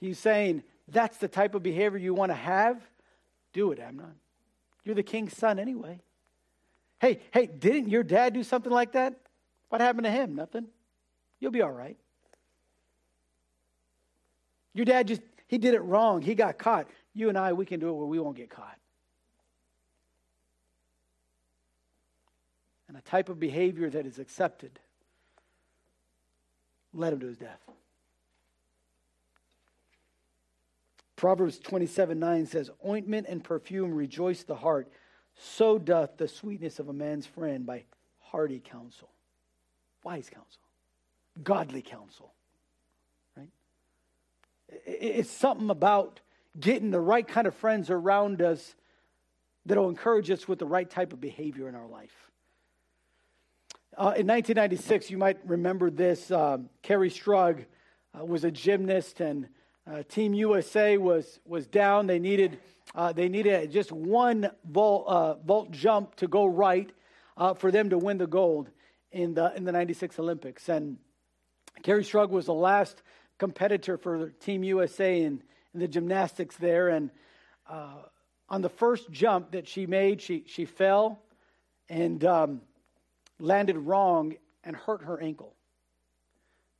He's 0.00 0.18
saying, 0.18 0.62
That's 0.88 1.18
the 1.18 1.28
type 1.28 1.54
of 1.54 1.62
behavior 1.62 1.98
you 1.98 2.14
want 2.14 2.30
to 2.30 2.36
have? 2.36 2.80
Do 3.52 3.72
it, 3.72 3.78
Amnon. 3.78 4.14
You're 4.84 4.94
the 4.94 5.02
king's 5.02 5.36
son 5.36 5.58
anyway. 5.58 6.00
Hey, 7.00 7.20
hey, 7.32 7.46
didn't 7.46 7.88
your 7.88 8.02
dad 8.02 8.34
do 8.34 8.44
something 8.44 8.70
like 8.70 8.92
that? 8.92 9.14
What 9.70 9.80
happened 9.80 10.04
to 10.04 10.10
him? 10.10 10.34
Nothing. 10.34 10.66
You'll 11.40 11.50
be 11.50 11.62
all 11.62 11.70
right. 11.70 11.96
Your 14.74 14.84
dad 14.84 15.08
just, 15.08 15.22
he 15.48 15.58
did 15.58 15.74
it 15.74 15.80
wrong. 15.80 16.20
He 16.20 16.34
got 16.34 16.58
caught. 16.58 16.88
You 17.14 17.30
and 17.30 17.38
I, 17.38 17.54
we 17.54 17.64
can 17.64 17.80
do 17.80 17.88
it 17.88 17.92
where 17.92 18.06
we 18.06 18.18
won't 18.18 18.36
get 18.36 18.50
caught. 18.50 18.76
And 22.86 22.96
a 22.96 23.00
type 23.00 23.28
of 23.28 23.40
behavior 23.40 23.88
that 23.88 24.04
is 24.04 24.18
accepted 24.18 24.78
led 26.92 27.12
him 27.12 27.20
to 27.20 27.26
his 27.26 27.36
death. 27.36 27.60
Proverbs 31.16 31.58
27 31.58 32.18
9 32.18 32.46
says, 32.46 32.70
Ointment 32.84 33.26
and 33.28 33.44
perfume 33.44 33.94
rejoice 33.94 34.42
the 34.42 34.56
heart 34.56 34.90
so 35.36 35.78
doth 35.78 36.16
the 36.16 36.28
sweetness 36.28 36.78
of 36.78 36.88
a 36.88 36.92
man's 36.92 37.26
friend 37.26 37.66
by 37.66 37.84
hearty 38.20 38.60
counsel, 38.64 39.10
wise 40.04 40.30
counsel, 40.30 40.62
godly 41.42 41.82
counsel. 41.82 42.32
Right? 43.36 43.48
It's 44.86 45.30
something 45.30 45.70
about 45.70 46.20
getting 46.58 46.90
the 46.90 47.00
right 47.00 47.26
kind 47.26 47.46
of 47.46 47.54
friends 47.54 47.90
around 47.90 48.42
us 48.42 48.74
that'll 49.66 49.88
encourage 49.88 50.30
us 50.30 50.48
with 50.48 50.58
the 50.58 50.66
right 50.66 50.88
type 50.88 51.12
of 51.12 51.20
behavior 51.20 51.68
in 51.68 51.74
our 51.74 51.86
life. 51.86 52.30
Uh, 53.96 54.14
in 54.16 54.26
1996, 54.26 55.10
you 55.10 55.18
might 55.18 55.38
remember 55.44 55.90
this. 55.90 56.30
Um, 56.30 56.70
Kerri 56.82 57.10
Strug 57.10 57.64
uh, 58.18 58.24
was 58.24 58.44
a 58.44 58.50
gymnast, 58.50 59.20
and 59.20 59.48
uh, 59.90 60.02
Team 60.08 60.34
USA 60.34 60.96
was 60.96 61.40
was 61.44 61.66
down. 61.66 62.06
They 62.06 62.18
needed 62.18 62.58
uh, 62.94 63.12
they 63.12 63.28
needed 63.28 63.70
just 63.70 63.92
one 63.92 64.50
vault, 64.64 65.06
uh, 65.06 65.34
vault 65.34 65.70
jump 65.70 66.16
to 66.16 66.28
go 66.28 66.46
right 66.46 66.90
uh, 67.36 67.54
for 67.54 67.70
them 67.70 67.90
to 67.90 67.98
win 67.98 68.18
the 68.18 68.26
gold 68.26 68.68
in 69.12 69.34
the, 69.34 69.54
in 69.54 69.64
the 69.64 69.72
96 69.72 70.18
Olympics. 70.18 70.68
And 70.68 70.98
Kerri 71.82 72.02
Strug 72.02 72.30
was 72.30 72.46
the 72.46 72.54
last 72.54 73.02
competitor 73.38 73.96
for 73.96 74.30
Team 74.30 74.64
USA 74.64 75.22
in, 75.22 75.42
in 75.72 75.80
the 75.80 75.88
gymnastics 75.88 76.56
there. 76.56 76.88
And 76.88 77.10
uh, 77.68 78.02
on 78.48 78.60
the 78.60 78.68
first 78.68 79.10
jump 79.10 79.52
that 79.52 79.68
she 79.68 79.86
made, 79.86 80.20
she, 80.20 80.44
she 80.46 80.64
fell 80.64 81.22
and 81.88 82.24
um, 82.24 82.60
landed 83.38 83.78
wrong 83.78 84.34
and 84.64 84.74
hurt 84.74 85.02
her 85.02 85.20
ankle 85.20 85.54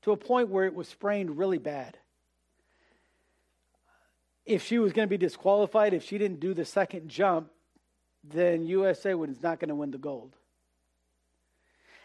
to 0.03 0.13
a 0.13 0.17
point 0.17 0.49
where 0.49 0.67
it 0.67 0.75
was 0.75 0.89
sprained 0.89 1.39
really 1.39 1.59
bad 1.59 1.97
if 4.45 4.65
she 4.65 4.79
was 4.79 4.93
going 4.93 5.07
to 5.07 5.11
be 5.11 5.19
disqualified, 5.19 5.95
if 5.95 6.05
she 6.05 6.19
didn't 6.19 6.41
do 6.41 6.55
the 6.55 6.65
second 6.65 7.09
jump, 7.09 7.51
then 8.25 8.67
USA 8.67 9.15
was 9.15 9.43
not 9.43 9.61
going 9.61 9.69
to 9.69 9.75
win 9.75 9.91
the 9.91 9.99
gold. 9.99 10.35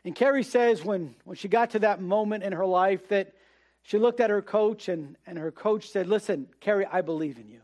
And 0.04 0.16
Kerri 0.16 0.46
says 0.46 0.86
when, 0.86 1.16
when 1.24 1.36
she 1.36 1.48
got 1.48 1.72
to 1.72 1.80
that 1.80 2.00
moment 2.00 2.44
in 2.44 2.54
her 2.54 2.66
life 2.66 3.08
that 3.10 3.34
she 3.82 3.98
looked 3.98 4.20
at 4.20 4.30
her 4.30 4.42
coach 4.42 4.88
and, 4.88 5.18
and 5.26 5.38
her 5.38 5.52
coach 5.52 5.90
said, 5.90 6.08
Listen, 6.08 6.48
Kerri, 6.62 6.88
I 6.92 7.02
believe 7.02 7.38
in 7.38 7.48
you. 7.48 7.62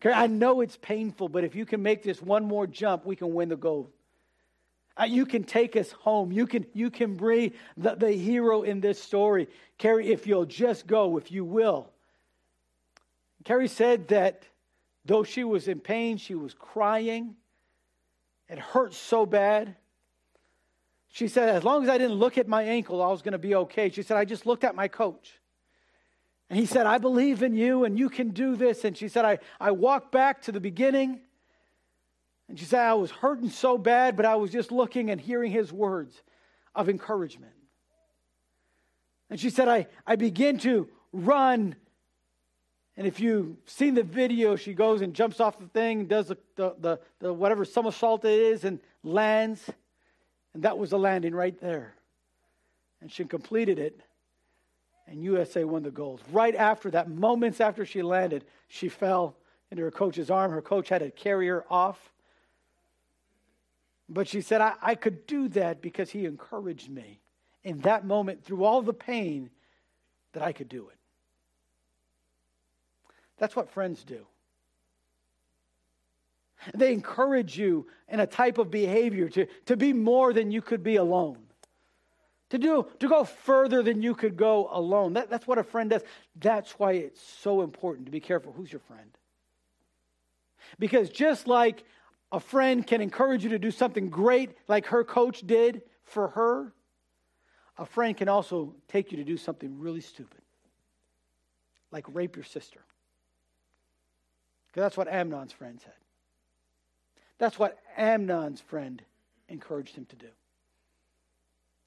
Kerri, 0.00 0.14
I 0.14 0.26
know 0.26 0.60
it's 0.60 0.76
painful, 0.76 1.28
but 1.28 1.44
if 1.44 1.54
you 1.54 1.64
can 1.64 1.82
make 1.82 2.02
this 2.02 2.22
one 2.22 2.44
more 2.44 2.66
jump, 2.66 3.04
we 3.04 3.16
can 3.16 3.32
win 3.32 3.48
the 3.48 3.56
gold. 3.56 3.90
Uh, 4.98 5.04
you 5.04 5.26
can 5.26 5.44
take 5.44 5.76
us 5.76 5.92
home. 5.92 6.32
You 6.32 6.46
can, 6.46 6.66
you 6.74 6.90
can 6.90 7.16
bring 7.16 7.52
the, 7.76 7.94
the 7.94 8.12
hero 8.12 8.62
in 8.62 8.80
this 8.80 9.00
story. 9.00 9.48
Kerri, 9.78 10.06
if 10.06 10.26
you'll 10.26 10.46
just 10.46 10.86
go, 10.86 11.16
if 11.16 11.30
you 11.30 11.44
will. 11.44 11.90
Kerri 13.48 13.68
said 13.68 14.08
that 14.08 14.42
though 15.06 15.24
she 15.24 15.42
was 15.42 15.68
in 15.68 15.80
pain, 15.80 16.18
she 16.18 16.34
was 16.34 16.52
crying. 16.52 17.34
It 18.46 18.58
hurt 18.58 18.92
so 18.92 19.24
bad. 19.24 19.74
She 21.08 21.28
said, 21.28 21.48
as 21.48 21.64
long 21.64 21.82
as 21.82 21.88
I 21.88 21.96
didn't 21.96 22.16
look 22.16 22.36
at 22.36 22.46
my 22.46 22.62
ankle, 22.62 23.02
I 23.02 23.08
was 23.08 23.22
going 23.22 23.32
to 23.32 23.38
be 23.38 23.54
okay. 23.54 23.88
She 23.88 24.02
said, 24.02 24.18
I 24.18 24.26
just 24.26 24.44
looked 24.44 24.64
at 24.64 24.74
my 24.74 24.86
coach. 24.86 25.40
And 26.50 26.58
he 26.58 26.66
said, 26.66 26.84
I 26.84 26.98
believe 26.98 27.42
in 27.42 27.54
you 27.54 27.84
and 27.84 27.98
you 27.98 28.10
can 28.10 28.30
do 28.30 28.54
this. 28.54 28.84
And 28.84 28.94
she 28.94 29.08
said, 29.08 29.24
I, 29.24 29.38
I 29.58 29.70
walked 29.70 30.12
back 30.12 30.42
to 30.42 30.52
the 30.52 30.60
beginning. 30.60 31.20
And 32.50 32.58
she 32.58 32.66
said, 32.66 32.80
I 32.80 32.94
was 32.94 33.10
hurting 33.10 33.48
so 33.48 33.78
bad, 33.78 34.14
but 34.14 34.26
I 34.26 34.36
was 34.36 34.50
just 34.50 34.70
looking 34.70 35.10
and 35.10 35.18
hearing 35.18 35.52
his 35.52 35.72
words 35.72 36.22
of 36.74 36.90
encouragement. 36.90 37.54
And 39.30 39.40
she 39.40 39.48
said, 39.48 39.68
I, 39.68 39.86
I 40.06 40.16
began 40.16 40.58
to 40.58 40.88
run 41.12 41.76
and 42.98 43.06
if 43.06 43.20
you've 43.20 43.54
seen 43.64 43.94
the 43.94 44.02
video, 44.02 44.56
she 44.56 44.74
goes 44.74 45.02
and 45.02 45.14
jumps 45.14 45.38
off 45.38 45.56
the 45.56 45.68
thing, 45.68 46.06
does 46.06 46.26
the, 46.26 46.38
the, 46.56 46.74
the, 46.80 47.00
the 47.20 47.32
whatever 47.32 47.64
somersault 47.64 48.24
it 48.24 48.32
is, 48.32 48.64
and 48.64 48.80
lands. 49.04 49.70
And 50.52 50.64
that 50.64 50.76
was 50.76 50.90
the 50.90 50.98
landing 50.98 51.32
right 51.32 51.58
there. 51.60 51.94
And 53.00 53.10
she 53.10 53.24
completed 53.24 53.78
it, 53.78 54.00
and 55.06 55.22
USA 55.22 55.62
won 55.62 55.84
the 55.84 55.92
gold. 55.92 56.22
Right 56.32 56.56
after 56.56 56.90
that, 56.90 57.08
moments 57.08 57.60
after 57.60 57.86
she 57.86 58.02
landed, 58.02 58.44
she 58.66 58.88
fell 58.88 59.36
into 59.70 59.84
her 59.84 59.92
coach's 59.92 60.28
arm. 60.28 60.50
Her 60.50 60.60
coach 60.60 60.88
had 60.88 60.98
to 60.98 61.12
carry 61.12 61.46
her 61.46 61.64
off. 61.70 62.12
But 64.08 64.26
she 64.26 64.40
said, 64.40 64.60
I, 64.60 64.72
I 64.82 64.94
could 64.96 65.24
do 65.28 65.46
that 65.50 65.80
because 65.80 66.10
he 66.10 66.24
encouraged 66.24 66.90
me 66.90 67.20
in 67.62 67.78
that 67.82 68.04
moment 68.04 68.42
through 68.42 68.64
all 68.64 68.82
the 68.82 68.92
pain 68.92 69.50
that 70.32 70.42
I 70.42 70.50
could 70.50 70.68
do 70.68 70.88
it. 70.88 70.97
That's 73.38 73.56
what 73.56 73.70
friends 73.70 74.04
do. 74.04 74.26
They 76.74 76.92
encourage 76.92 77.56
you 77.56 77.86
in 78.08 78.20
a 78.20 78.26
type 78.26 78.58
of 78.58 78.70
behavior 78.70 79.28
to, 79.30 79.46
to 79.66 79.76
be 79.76 79.92
more 79.92 80.32
than 80.32 80.50
you 80.50 80.60
could 80.60 80.82
be 80.82 80.96
alone. 80.96 81.38
To 82.50 82.58
do 82.58 82.86
to 82.98 83.08
go 83.08 83.24
further 83.24 83.82
than 83.82 84.00
you 84.00 84.14
could 84.14 84.36
go 84.36 84.68
alone. 84.72 85.12
That, 85.12 85.28
that's 85.28 85.46
what 85.46 85.58
a 85.58 85.62
friend 85.62 85.90
does. 85.90 86.02
That's 86.34 86.72
why 86.72 86.92
it's 86.92 87.20
so 87.20 87.60
important 87.60 88.06
to 88.06 88.10
be 88.10 88.20
careful. 88.20 88.52
Who's 88.52 88.72
your 88.72 88.80
friend? 88.80 89.10
Because 90.78 91.10
just 91.10 91.46
like 91.46 91.84
a 92.32 92.40
friend 92.40 92.86
can 92.86 93.00
encourage 93.00 93.44
you 93.44 93.50
to 93.50 93.58
do 93.58 93.70
something 93.70 94.08
great, 94.08 94.56
like 94.66 94.86
her 94.86 95.04
coach 95.04 95.46
did 95.46 95.82
for 96.04 96.28
her, 96.28 96.72
a 97.76 97.86
friend 97.86 98.16
can 98.16 98.28
also 98.28 98.74
take 98.88 99.12
you 99.12 99.18
to 99.18 99.24
do 99.24 99.36
something 99.36 99.78
really 99.78 100.00
stupid, 100.00 100.40
like 101.92 102.06
rape 102.12 102.34
your 102.34 102.44
sister. 102.44 102.80
Because 104.78 104.90
that's 104.92 104.96
what 104.96 105.08
Amnon's 105.08 105.52
friend 105.52 105.80
said. 105.82 105.90
That's 107.38 107.58
what 107.58 107.78
Amnon's 107.96 108.60
friend 108.60 109.02
encouraged 109.48 109.96
him 109.96 110.04
to 110.04 110.14
do. 110.14 110.28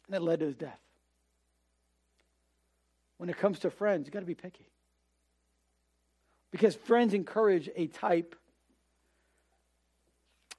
And 0.08 0.16
it 0.18 0.22
led 0.22 0.40
to 0.42 0.48
his 0.48 0.56
death. 0.56 0.82
When 3.16 3.30
it 3.30 3.38
comes 3.38 3.60
to 3.60 3.70
friends, 3.70 4.08
you've 4.08 4.14
got 4.14 4.20
to 4.20 4.26
be 4.26 4.36
picky. 4.36 4.68
Because 6.52 6.76
friends 6.76 7.14
encourage 7.14 7.70
a 7.78 7.88
type 7.88 8.36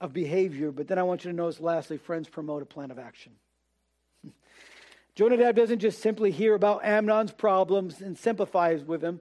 of 0.00 0.14
behavior, 0.14 0.72
but 0.72 0.88
then 0.88 0.98
I 0.98 1.02
want 1.02 1.26
you 1.26 1.30
to 1.32 1.36
notice 1.36 1.60
lastly, 1.60 1.98
friends 1.98 2.30
promote 2.30 2.62
a 2.62 2.64
plan 2.64 2.90
of 2.90 2.98
action. 2.98 3.32
Jonadab 5.16 5.54
doesn't 5.54 5.80
just 5.80 6.00
simply 6.00 6.30
hear 6.30 6.54
about 6.54 6.82
Amnon's 6.82 7.32
problems 7.32 8.00
and 8.00 8.16
sympathize 8.16 8.82
with 8.84 9.04
him. 9.04 9.20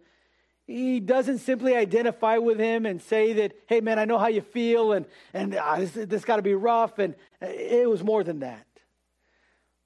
He 0.68 1.00
doesn't 1.00 1.40
simply 1.40 1.76
identify 1.76 2.38
with 2.38 2.60
him 2.60 2.86
and 2.86 3.02
say 3.02 3.34
that, 3.34 3.54
hey, 3.68 3.82
man, 3.82 4.00
I 4.00 4.06
know 4.06 4.18
how 4.18 4.28
you 4.28 4.42
feel 4.42 4.94
and, 4.94 5.06
and 5.34 5.56
uh, 5.56 5.78
this, 5.80 5.92
this 5.92 6.26
got 6.26 6.38
to 6.38 6.42
be 6.42 6.54
rough. 6.54 7.00
And 7.00 7.16
uh, 7.42 7.48
it 7.48 7.90
was 7.90 8.04
more 8.04 8.24
than 8.24 8.40
that. 8.40 8.66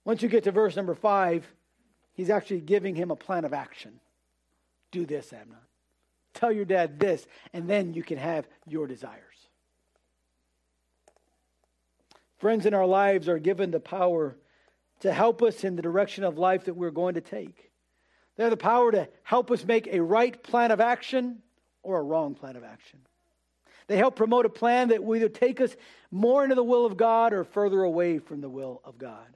Once 0.04 0.22
you 0.22 0.30
get 0.30 0.44
to 0.44 0.52
verse 0.52 0.76
number 0.76 0.94
five, 0.94 1.48
he's 2.14 2.30
actually 2.30 2.62
giving 2.62 2.96
him 2.96 3.10
a 3.10 3.16
plan 3.16 3.46
of 3.46 3.54
action. 3.54 4.00
Do 4.92 5.06
this, 5.06 5.34
Amnon. 5.34 5.58
Tell 6.34 6.52
your 6.52 6.66
dad 6.66 7.00
this, 7.00 7.26
and 7.54 7.68
then 7.68 7.94
you 7.94 8.04
can 8.04 8.18
have 8.18 8.48
your 8.68 8.88
desires. 8.88 9.22
Friends 12.38 12.66
in 12.66 12.74
our 12.74 12.86
lives 12.86 13.28
are 13.30 13.40
given 13.40 13.72
the 13.72 13.80
power 13.80 14.36
to 15.00 15.12
help 15.12 15.42
us 15.42 15.64
in 15.64 15.76
the 15.76 15.82
direction 15.82 16.24
of 16.24 16.38
life 16.38 16.66
that 16.66 16.76
we're 16.76 16.92
going 16.92 17.16
to 17.16 17.22
take. 17.22 17.65
They 18.36 18.44
have 18.44 18.52
the 18.52 18.58
power 18.58 18.92
to 18.92 19.08
help 19.24 19.52
us 19.52 19.64
make 19.64 19.88
a 19.88 20.02
right 20.02 20.42
plan 20.44 20.72
of 20.72 20.82
action 20.82 21.42
or 21.84 22.00
a 22.00 22.04
wrong 22.04 22.36
plan 22.36 22.56
of 22.56 22.64
action. 22.64 23.00
They 23.88 23.98
help 23.98 24.16
promote 24.16 24.46
a 24.46 24.50
plan 24.50 24.90
that 24.90 25.04
will 25.04 25.16
either 25.16 25.30
take 25.30 25.62
us 25.62 25.76
more 26.12 26.44
into 26.44 26.56
the 26.56 26.64
will 26.64 26.86
of 26.86 26.98
God 26.98 27.34
or 27.34 27.44
further 27.44 27.84
away 27.84 28.18
from 28.20 28.42
the 28.42 28.50
will 28.50 28.82
of 28.84 28.98
God. 28.98 29.28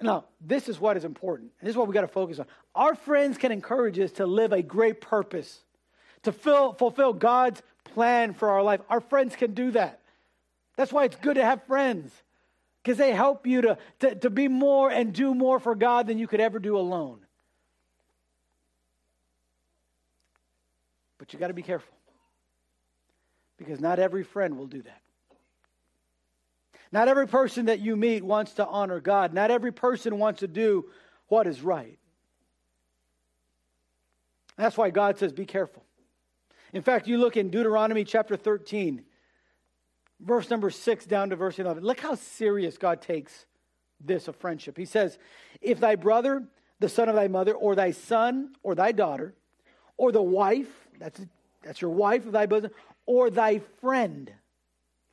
Now, 0.00 0.26
this 0.40 0.68
is 0.68 0.78
what 0.78 0.96
is 0.96 1.04
important. 1.04 1.52
And 1.58 1.66
this 1.66 1.72
is 1.72 1.76
what 1.76 1.88
we 1.88 1.94
got 1.94 2.02
to 2.02 2.08
focus 2.08 2.38
on. 2.38 2.46
Our 2.74 2.94
friends 2.94 3.38
can 3.38 3.50
encourage 3.50 3.98
us 3.98 4.12
to 4.12 4.26
live 4.26 4.52
a 4.52 4.62
great 4.62 5.00
purpose, 5.00 5.60
to 6.22 6.32
fill, 6.32 6.74
fulfill 6.74 7.12
God's 7.12 7.62
plan 7.84 8.34
for 8.34 8.50
our 8.50 8.62
life. 8.62 8.80
Our 8.88 9.00
friends 9.00 9.34
can 9.34 9.54
do 9.54 9.70
that. 9.72 10.00
That's 10.76 10.92
why 10.92 11.04
it's 11.04 11.16
good 11.16 11.36
to 11.36 11.44
have 11.44 11.64
friends, 11.64 12.12
because 12.82 12.98
they 12.98 13.12
help 13.12 13.46
you 13.46 13.62
to, 13.62 13.78
to, 14.00 14.14
to 14.16 14.30
be 14.30 14.46
more 14.46 14.90
and 14.90 15.12
do 15.12 15.34
more 15.34 15.58
for 15.58 15.74
God 15.74 16.06
than 16.06 16.18
you 16.18 16.28
could 16.28 16.40
ever 16.40 16.58
do 16.58 16.76
alone. 16.76 17.25
But 21.26 21.32
you 21.32 21.40
got 21.40 21.48
to 21.48 21.54
be 21.54 21.62
careful 21.62 21.92
because 23.58 23.80
not 23.80 23.98
every 23.98 24.22
friend 24.22 24.56
will 24.56 24.68
do 24.68 24.82
that. 24.82 25.02
Not 26.92 27.08
every 27.08 27.26
person 27.26 27.66
that 27.66 27.80
you 27.80 27.96
meet 27.96 28.22
wants 28.24 28.52
to 28.54 28.66
honor 28.66 29.00
God. 29.00 29.34
Not 29.34 29.50
every 29.50 29.72
person 29.72 30.18
wants 30.18 30.40
to 30.40 30.46
do 30.46 30.86
what 31.26 31.48
is 31.48 31.62
right. 31.62 31.98
That's 34.56 34.76
why 34.76 34.90
God 34.90 35.18
says, 35.18 35.32
be 35.32 35.46
careful. 35.46 35.82
In 36.72 36.82
fact, 36.82 37.08
you 37.08 37.18
look 37.18 37.36
in 37.36 37.50
Deuteronomy 37.50 38.04
chapter 38.04 38.36
13, 38.36 39.04
verse 40.20 40.48
number 40.48 40.70
6 40.70 41.06
down 41.06 41.30
to 41.30 41.36
verse 41.36 41.58
11. 41.58 41.82
Look 41.82 42.00
how 42.00 42.14
serious 42.14 42.78
God 42.78 43.02
takes 43.02 43.46
this 44.00 44.28
of 44.28 44.36
friendship. 44.36 44.76
He 44.76 44.84
says, 44.84 45.18
If 45.60 45.80
thy 45.80 45.96
brother, 45.96 46.44
the 46.78 46.88
son 46.88 47.08
of 47.08 47.16
thy 47.16 47.26
mother, 47.26 47.52
or 47.52 47.74
thy 47.74 47.90
son, 47.90 48.54
or 48.62 48.76
thy 48.76 48.92
daughter, 48.92 49.34
or 49.96 50.12
the 50.12 50.22
wife, 50.22 50.85
that's, 50.98 51.20
that's 51.62 51.80
your 51.80 51.90
wife 51.90 52.26
of 52.26 52.32
thy 52.32 52.46
bosom, 52.46 52.70
or 53.06 53.30
thy 53.30 53.60
friend, 53.80 54.32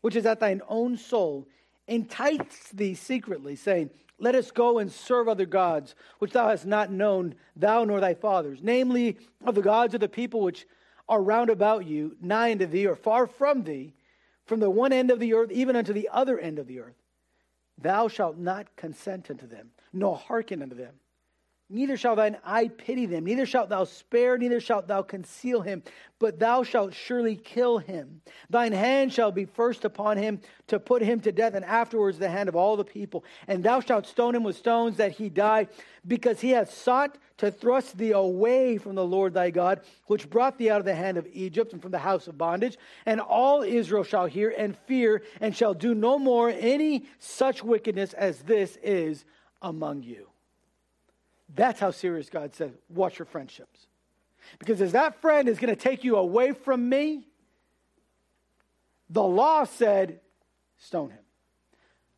which 0.02 0.16
is 0.16 0.26
at 0.26 0.40
thine 0.40 0.62
own 0.68 0.98
soul, 0.98 1.48
entice 1.88 2.70
thee 2.74 2.96
secretly, 2.96 3.56
saying, 3.56 3.90
Let 4.20 4.36
us 4.36 4.52
go 4.52 4.80
and 4.80 4.92
serve 4.92 5.28
other 5.28 5.46
gods, 5.46 5.96
which 6.20 6.32
thou 6.32 6.50
hast 6.50 6.66
not 6.66 6.92
known, 6.92 7.36
thou 7.56 7.84
nor 7.84 8.00
thy 8.00 8.14
fathers, 8.14 8.60
namely 8.62 9.18
of 9.46 9.56
the 9.56 9.62
gods 9.62 9.94
of 9.94 10.00
the 10.00 10.10
people 10.10 10.42
which 10.42 10.66
are 11.10 11.22
round 11.22 11.50
about 11.50 11.86
you, 11.86 12.16
nigh 12.22 12.52
unto 12.52 12.66
thee, 12.66 12.88
or 12.88 12.96
far 12.96 13.28
from 13.28 13.64
thee, 13.64 13.94
from 14.46 14.60
the 14.60 14.70
one 14.70 14.94
end 14.94 15.12
of 15.12 15.20
the 15.20 15.34
earth 15.34 15.52
even 15.52 15.76
unto 15.76 15.94
the 15.94 16.10
other 16.12 16.40
end 16.40 16.60
of 16.60 16.68
the 16.68 16.80
earth. 16.80 16.96
Thou 17.78 18.08
shalt 18.08 18.38
not 18.38 18.76
consent 18.76 19.30
unto 19.30 19.48
them, 19.48 19.72
nor 19.92 20.18
hearken 20.18 20.62
unto 20.62 20.76
them. 20.76 20.94
Neither 21.74 21.98
shall 21.98 22.16
thine 22.16 22.38
eye 22.46 22.68
pity 22.68 23.08
them, 23.08 23.26
neither 23.26 23.48
shalt 23.48 23.70
thou 23.70 23.86
spare, 23.86 24.38
neither 24.38 24.60
shalt 24.60 24.88
thou 24.88 25.02
conceal 25.02 25.62
him, 25.62 25.82
but 26.20 26.38
thou 26.38 26.62
shalt 26.62 26.94
surely 26.94 27.36
kill 27.36 27.80
him. 27.80 28.22
Thine 28.48 28.74
hand 28.74 29.12
shall 29.12 29.32
be 29.32 29.46
first 29.46 29.84
upon 29.84 30.18
him 30.18 30.40
to 30.68 30.80
put 30.80 31.02
him 31.02 31.20
to 31.22 31.32
death, 31.32 31.56
and 31.56 31.66
afterwards 31.66 32.20
the 32.20 32.30
hand 32.30 32.48
of 32.48 32.56
all 32.56 32.78
the 32.78 32.84
people. 32.84 33.26
And 33.48 33.64
thou 33.64 33.80
shalt 33.80 34.06
stone 34.06 34.36
him 34.36 34.44
with 34.44 34.56
stones 34.56 34.98
that 34.98 35.14
he 35.14 35.30
die, 35.30 35.66
because 36.06 36.40
he 36.40 36.52
hath 36.52 36.72
sought 36.72 37.18
to 37.38 37.50
thrust 37.50 37.98
thee 37.98 38.12
away 38.12 38.78
from 38.78 38.94
the 38.94 39.04
Lord 39.04 39.34
thy 39.34 39.50
God, 39.50 39.82
which 40.06 40.30
brought 40.30 40.60
thee 40.60 40.70
out 40.70 40.80
of 40.80 40.86
the 40.86 40.94
hand 40.94 41.18
of 41.18 41.28
Egypt 41.34 41.74
and 41.74 41.82
from 41.82 41.90
the 41.90 41.98
house 41.98 42.28
of 42.28 42.38
bondage. 42.38 42.78
And 43.08 43.20
all 43.20 43.64
Israel 43.64 44.04
shall 44.04 44.28
hear 44.28 44.54
and 44.56 44.78
fear, 44.86 45.24
and 45.42 45.58
shall 45.58 45.74
do 45.74 45.96
no 45.96 46.20
more 46.20 46.52
any 46.52 47.08
such 47.18 47.64
wickedness 47.64 48.14
as 48.14 48.44
this 48.44 48.78
is 48.84 49.26
among 49.60 50.04
you. 50.04 50.28
That's 51.56 51.80
how 51.80 51.92
serious 51.92 52.30
God 52.30 52.56
says, 52.56 52.72
watch 52.90 53.20
your 53.20 53.26
friendships. 53.26 53.88
Because 54.60 54.82
as 54.82 54.94
that 54.94 55.22
friend 55.22 55.48
is 55.48 55.60
going 55.60 55.74
to 55.74 55.80
take 55.80 56.04
you 56.04 56.18
away 56.18 56.52
from 56.52 56.90
me, 56.90 57.28
the 59.10 59.24
law 59.24 59.64
said, 59.64 60.20
stone 60.78 61.12
him. 61.12 61.20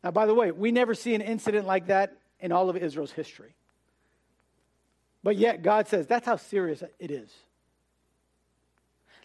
Now, 0.02 0.10
by 0.10 0.26
the 0.26 0.34
way, 0.34 0.50
we 0.50 0.72
never 0.72 0.94
see 0.94 1.14
an 1.14 1.20
incident 1.20 1.66
like 1.66 1.88
that 1.88 2.16
in 2.40 2.52
all 2.52 2.70
of 2.70 2.76
Israel's 2.76 3.12
history. 3.12 3.54
But 5.22 5.36
yet, 5.36 5.62
God 5.62 5.88
says 5.88 6.06
that's 6.06 6.26
how 6.26 6.36
serious 6.36 6.82
it 6.98 7.10
is. 7.10 7.30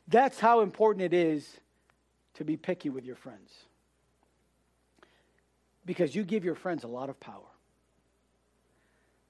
That's 0.08 0.40
how 0.40 0.62
important 0.62 1.06
it 1.06 1.14
is 1.14 1.48
to 2.34 2.44
be 2.44 2.58
picky 2.58 2.90
with 2.90 3.06
your 3.06 3.16
friends. 3.16 3.54
Because 5.86 6.16
you 6.16 6.24
give 6.24 6.44
your 6.44 6.56
friends 6.56 6.84
a 6.84 6.88
lot 6.88 7.10
of 7.10 7.20
power. 7.20 7.51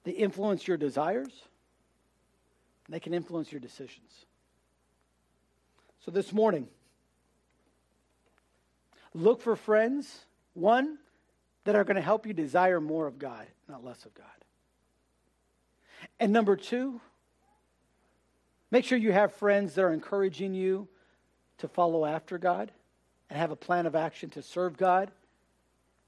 They 0.03 0.11
influence 0.11 0.67
your 0.67 0.77
desires, 0.77 1.31
they 2.89 2.99
can 2.99 3.13
influence 3.13 3.51
your 3.51 3.61
decisions. 3.61 4.25
So 6.03 6.11
this 6.11 6.33
morning, 6.33 6.67
look 9.13 9.41
for 9.41 9.55
friends, 9.55 10.25
one, 10.53 10.97
that 11.63 11.75
are 11.75 11.83
going 11.83 11.95
to 11.95 12.01
help 12.01 12.25
you 12.25 12.33
desire 12.33 12.81
more 12.81 13.05
of 13.05 13.19
God, 13.19 13.45
not 13.69 13.85
less 13.85 14.03
of 14.05 14.13
God. 14.15 14.25
And 16.19 16.33
number 16.33 16.55
two, 16.55 16.99
make 18.71 18.83
sure 18.83 18.97
you 18.97 19.11
have 19.11 19.33
friends 19.35 19.75
that 19.75 19.83
are 19.83 19.93
encouraging 19.93 20.55
you 20.55 20.87
to 21.59 21.67
follow 21.67 22.03
after 22.03 22.39
God 22.39 22.71
and 23.29 23.37
have 23.37 23.51
a 23.51 23.55
plan 23.55 23.85
of 23.85 23.95
action 23.95 24.31
to 24.31 24.41
serve 24.41 24.75
God, 24.75 25.11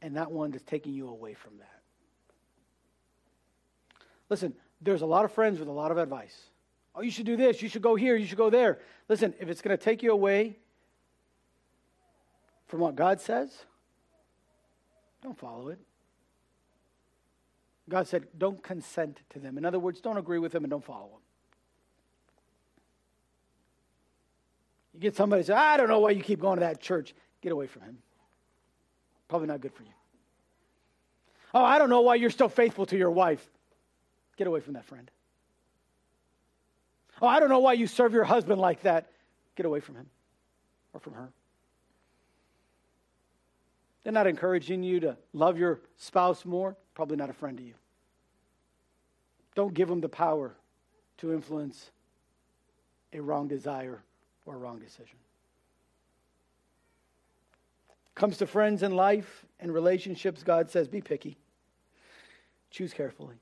and 0.02 0.14
not 0.14 0.32
one 0.32 0.50
that's 0.52 0.64
taking 0.64 0.94
you 0.94 1.08
away 1.08 1.36
from 1.36 1.58
that. 1.60 1.83
Listen, 4.30 4.54
there's 4.82 5.02
a 5.02 5.06
lot 5.06 5.26
of 5.26 5.32
friends 5.32 5.60
with 5.60 5.68
a 5.68 5.72
lot 5.72 5.92
of 5.92 5.98
advice. 5.98 6.36
Oh, 6.96 7.02
you 7.02 7.12
should 7.12 7.26
do 7.26 7.36
this. 7.36 7.62
You 7.62 7.70
should 7.70 7.82
go 7.82 7.96
here. 7.96 8.16
You 8.16 8.26
should 8.26 8.38
go 8.38 8.50
there. 8.50 8.80
Listen, 9.10 9.34
if 9.40 9.50
it's 9.50 9.62
going 9.62 9.76
to 9.78 9.84
take 9.84 10.04
you 10.04 10.12
away 10.12 10.58
from 12.68 12.80
what 12.80 12.96
God 12.96 13.20
says, 13.20 13.66
don't 15.22 15.38
follow 15.38 15.70
it. 15.70 15.80
God 17.90 18.08
said, 18.08 18.28
don't 18.38 18.64
consent 18.64 19.20
to 19.32 19.40
them. 19.40 19.58
In 19.58 19.66
other 19.66 19.80
words, 19.80 20.00
don't 20.00 20.18
agree 20.18 20.40
with 20.40 20.52
them 20.52 20.64
and 20.64 20.72
don't 20.72 20.84
follow 20.84 21.10
them. 21.10 21.20
You 24.94 25.00
get 25.00 25.16
somebody 25.16 25.44
say, 25.44 25.54
I 25.54 25.78
don't 25.78 25.90
know 25.90 26.00
why 26.00 26.12
you 26.12 26.22
keep 26.22 26.40
going 26.40 26.60
to 26.60 26.66
that 26.66 26.80
church. 26.80 27.14
Get 27.42 27.52
away 27.52 27.68
from 27.68 27.82
him. 27.82 27.98
Probably 29.28 29.48
not 29.48 29.60
good 29.60 29.74
for 29.74 29.84
you. 29.84 29.90
Oh, 31.54 31.64
I 31.64 31.78
don't 31.78 31.90
know 31.90 32.02
why 32.02 32.16
you're 32.16 32.30
still 32.30 32.50
faithful 32.50 32.86
to 32.88 32.98
your 32.98 33.12
wife. 33.12 33.50
Get 34.38 34.48
away 34.48 34.60
from 34.60 34.74
that 34.74 34.86
friend. 34.86 35.10
Oh, 37.22 37.28
I 37.28 37.40
don't 37.40 37.50
know 37.50 37.60
why 37.60 37.74
you 37.74 37.88
serve 37.88 38.14
your 38.14 38.24
husband 38.24 38.60
like 38.60 38.82
that. 38.82 39.08
Get 39.56 39.66
away 39.66 39.80
from 39.80 39.96
him 39.96 40.10
or 40.94 41.00
from 41.00 41.14
her. 41.14 41.30
They're 44.04 44.14
not 44.14 44.28
encouraging 44.28 44.84
you 44.84 45.00
to 45.02 45.18
love 45.32 45.58
your 45.58 45.80
spouse 45.98 46.44
more, 46.44 46.76
probably 46.94 47.16
not 47.16 47.30
a 47.30 47.34
friend 47.34 47.58
to 47.58 47.64
you. 47.64 47.76
Don't 49.56 49.74
give 49.74 49.88
them 49.88 50.02
the 50.02 50.10
power 50.10 50.56
to 51.18 51.32
influence 51.32 51.92
a 53.14 53.22
wrong 53.22 53.48
desire 53.48 54.04
or 54.46 54.56
a 54.56 54.58
wrong 54.58 54.80
decision. 54.80 55.18
Comes 58.16 58.38
to 58.38 58.48
friends 58.48 58.84
in 58.84 58.96
life 58.96 59.46
and 59.60 59.74
relationships, 59.74 60.44
God 60.44 60.70
says, 60.70 60.88
be 60.88 61.02
picky. 61.02 61.38
Choose 62.70 62.94
carefully. 62.94 63.36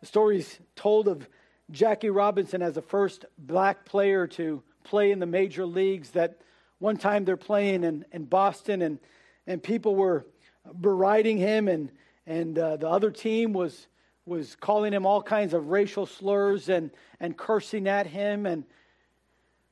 The 0.00 0.06
story's 0.06 0.58
told 0.76 1.08
of 1.08 1.28
Jackie 1.70 2.10
Robinson 2.10 2.62
as 2.62 2.74
the 2.74 2.82
first 2.82 3.24
black 3.36 3.84
player 3.84 4.26
to 4.28 4.62
play 4.84 5.10
in 5.10 5.18
the 5.18 5.26
major 5.26 5.66
leagues 5.66 6.10
that 6.10 6.38
one 6.78 6.96
time 6.96 7.24
they're 7.24 7.36
playing 7.36 7.84
in, 7.84 8.04
in 8.12 8.24
Boston 8.24 8.82
and, 8.82 8.98
and 9.46 9.62
people 9.62 9.96
were 9.96 10.24
beriding 10.72 11.36
him 11.36 11.68
and, 11.68 11.90
and 12.26 12.58
uh, 12.58 12.76
the 12.76 12.88
other 12.88 13.10
team 13.10 13.52
was, 13.52 13.88
was 14.24 14.56
calling 14.56 14.92
him 14.92 15.04
all 15.04 15.22
kinds 15.22 15.52
of 15.52 15.68
racial 15.68 16.06
slurs 16.06 16.68
and, 16.68 16.90
and 17.18 17.36
cursing 17.36 17.88
at 17.88 18.06
him. 18.06 18.46
And 18.46 18.64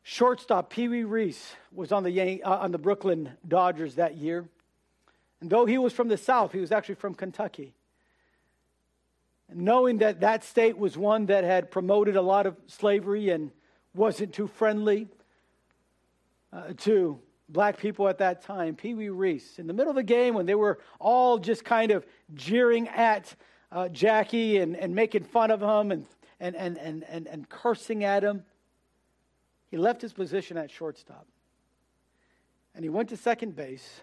shortstop 0.02 0.70
Pee 0.70 0.88
Wee 0.88 1.04
Reese 1.04 1.54
was 1.72 1.92
on 1.92 2.02
the, 2.02 2.42
uh, 2.42 2.56
on 2.56 2.72
the 2.72 2.78
Brooklyn 2.78 3.30
Dodgers 3.46 3.94
that 3.94 4.16
year. 4.16 4.48
And 5.40 5.48
though 5.50 5.66
he 5.66 5.78
was 5.78 5.92
from 5.92 6.08
the 6.08 6.16
South, 6.16 6.52
he 6.52 6.58
was 6.58 6.72
actually 6.72 6.96
from 6.96 7.14
Kentucky. 7.14 7.74
Knowing 9.52 9.98
that 9.98 10.20
that 10.20 10.42
state 10.42 10.76
was 10.76 10.98
one 10.98 11.26
that 11.26 11.44
had 11.44 11.70
promoted 11.70 12.16
a 12.16 12.22
lot 12.22 12.46
of 12.46 12.56
slavery 12.66 13.30
and 13.30 13.50
wasn't 13.94 14.32
too 14.32 14.46
friendly 14.46 15.08
uh, 16.52 16.72
to 16.76 17.18
black 17.48 17.78
people 17.78 18.08
at 18.08 18.18
that 18.18 18.42
time, 18.42 18.74
Pee 18.74 18.94
Wee 18.94 19.08
Reese, 19.08 19.58
in 19.58 19.66
the 19.66 19.72
middle 19.72 19.90
of 19.90 19.96
the 19.96 20.02
game 20.02 20.34
when 20.34 20.46
they 20.46 20.54
were 20.54 20.78
all 20.98 21.38
just 21.38 21.64
kind 21.64 21.92
of 21.92 22.04
jeering 22.34 22.88
at 22.88 23.34
uh, 23.70 23.88
Jackie 23.88 24.58
and, 24.58 24.76
and 24.76 24.94
making 24.94 25.24
fun 25.24 25.50
of 25.50 25.62
him 25.62 25.92
and, 25.92 26.06
and, 26.40 26.56
and, 26.56 26.78
and, 26.78 27.04
and, 27.08 27.26
and 27.26 27.48
cursing 27.48 28.04
at 28.04 28.24
him, 28.24 28.44
he 29.70 29.76
left 29.76 30.02
his 30.02 30.12
position 30.12 30.56
at 30.56 30.70
shortstop. 30.70 31.26
And 32.74 32.84
he 32.84 32.88
went 32.88 33.08
to 33.10 33.16
second 33.16 33.56
base 33.56 34.00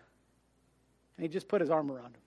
and 1.17 1.23
he 1.23 1.29
just 1.29 1.47
put 1.47 1.61
his 1.61 1.69
arm 1.69 1.91
around 1.91 2.15
him. 2.15 2.22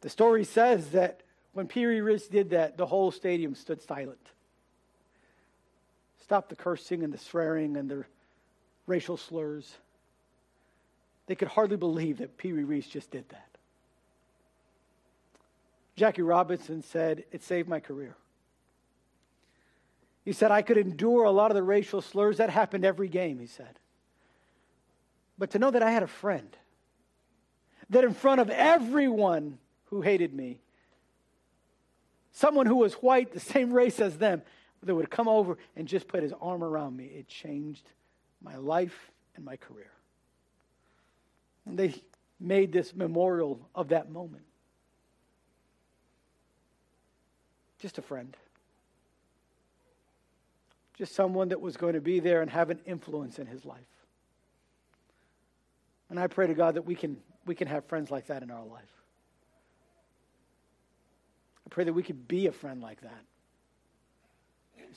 The 0.00 0.08
story 0.08 0.44
says 0.44 0.90
that 0.90 1.22
when 1.52 1.66
Pee 1.66 1.86
Reese 1.86 2.28
did 2.28 2.50
that, 2.50 2.76
the 2.76 2.86
whole 2.86 3.10
stadium 3.10 3.54
stood 3.54 3.80
silent. 3.82 4.20
Stop 6.22 6.48
the 6.48 6.56
cursing 6.56 7.02
and 7.02 7.12
the 7.12 7.18
swearing 7.18 7.76
and 7.76 7.88
the 7.88 8.04
racial 8.86 9.16
slurs. 9.16 9.76
They 11.26 11.34
could 11.34 11.48
hardly 11.48 11.76
believe 11.76 12.18
that 12.18 12.36
Pee 12.36 12.52
Wee 12.52 12.64
Reese 12.64 12.86
just 12.86 13.10
did 13.10 13.28
that. 13.30 13.48
Jackie 15.96 16.22
Robinson 16.22 16.82
said, 16.82 17.24
It 17.32 17.42
saved 17.42 17.68
my 17.68 17.80
career. 17.80 18.16
He 20.24 20.32
said, 20.32 20.50
I 20.50 20.62
could 20.62 20.76
endure 20.76 21.24
a 21.24 21.30
lot 21.30 21.50
of 21.50 21.54
the 21.54 21.62
racial 21.62 22.02
slurs. 22.02 22.38
That 22.38 22.50
happened 22.50 22.84
every 22.84 23.08
game, 23.08 23.38
he 23.38 23.46
said. 23.46 23.78
But 25.38 25.50
to 25.50 25.58
know 25.58 25.70
that 25.70 25.82
I 25.82 25.90
had 25.90 26.02
a 26.02 26.08
friend, 26.08 26.56
that 27.90 28.04
in 28.04 28.12
front 28.12 28.40
of 28.40 28.50
everyone 28.50 29.58
who 29.86 30.02
hated 30.02 30.34
me. 30.34 30.58
Someone 32.32 32.66
who 32.66 32.76
was 32.76 32.94
white, 32.94 33.32
the 33.32 33.40
same 33.40 33.72
race 33.72 34.00
as 34.00 34.18
them, 34.18 34.42
that 34.82 34.94
would 34.94 35.10
come 35.10 35.28
over 35.28 35.58
and 35.74 35.88
just 35.88 36.06
put 36.06 36.22
his 36.22 36.32
arm 36.40 36.62
around 36.62 36.96
me. 36.96 37.06
It 37.06 37.28
changed 37.28 37.90
my 38.42 38.56
life 38.56 39.10
and 39.34 39.44
my 39.44 39.56
career. 39.56 39.90
And 41.64 41.78
they 41.78 41.94
made 42.38 42.72
this 42.72 42.94
memorial 42.94 43.60
of 43.74 43.88
that 43.88 44.10
moment. 44.10 44.44
Just 47.80 47.98
a 47.98 48.02
friend. 48.02 48.36
Just 50.96 51.14
someone 51.14 51.48
that 51.48 51.60
was 51.60 51.76
going 51.76 51.94
to 51.94 52.00
be 52.00 52.20
there 52.20 52.40
and 52.40 52.50
have 52.50 52.70
an 52.70 52.80
influence 52.86 53.38
in 53.38 53.46
his 53.46 53.64
life. 53.64 53.80
And 56.08 56.20
I 56.20 56.26
pray 56.26 56.46
to 56.46 56.54
God 56.54 56.74
that 56.74 56.86
we 56.86 56.94
can, 56.94 57.16
we 57.44 57.54
can 57.54 57.68
have 57.68 57.84
friends 57.86 58.10
like 58.10 58.26
that 58.26 58.42
in 58.42 58.50
our 58.50 58.64
life. 58.64 58.95
I 61.66 61.68
pray 61.68 61.84
that 61.84 61.92
we 61.92 62.02
could 62.02 62.28
be 62.28 62.46
a 62.46 62.52
friend 62.52 62.80
like 62.80 63.00
that. 63.00 63.24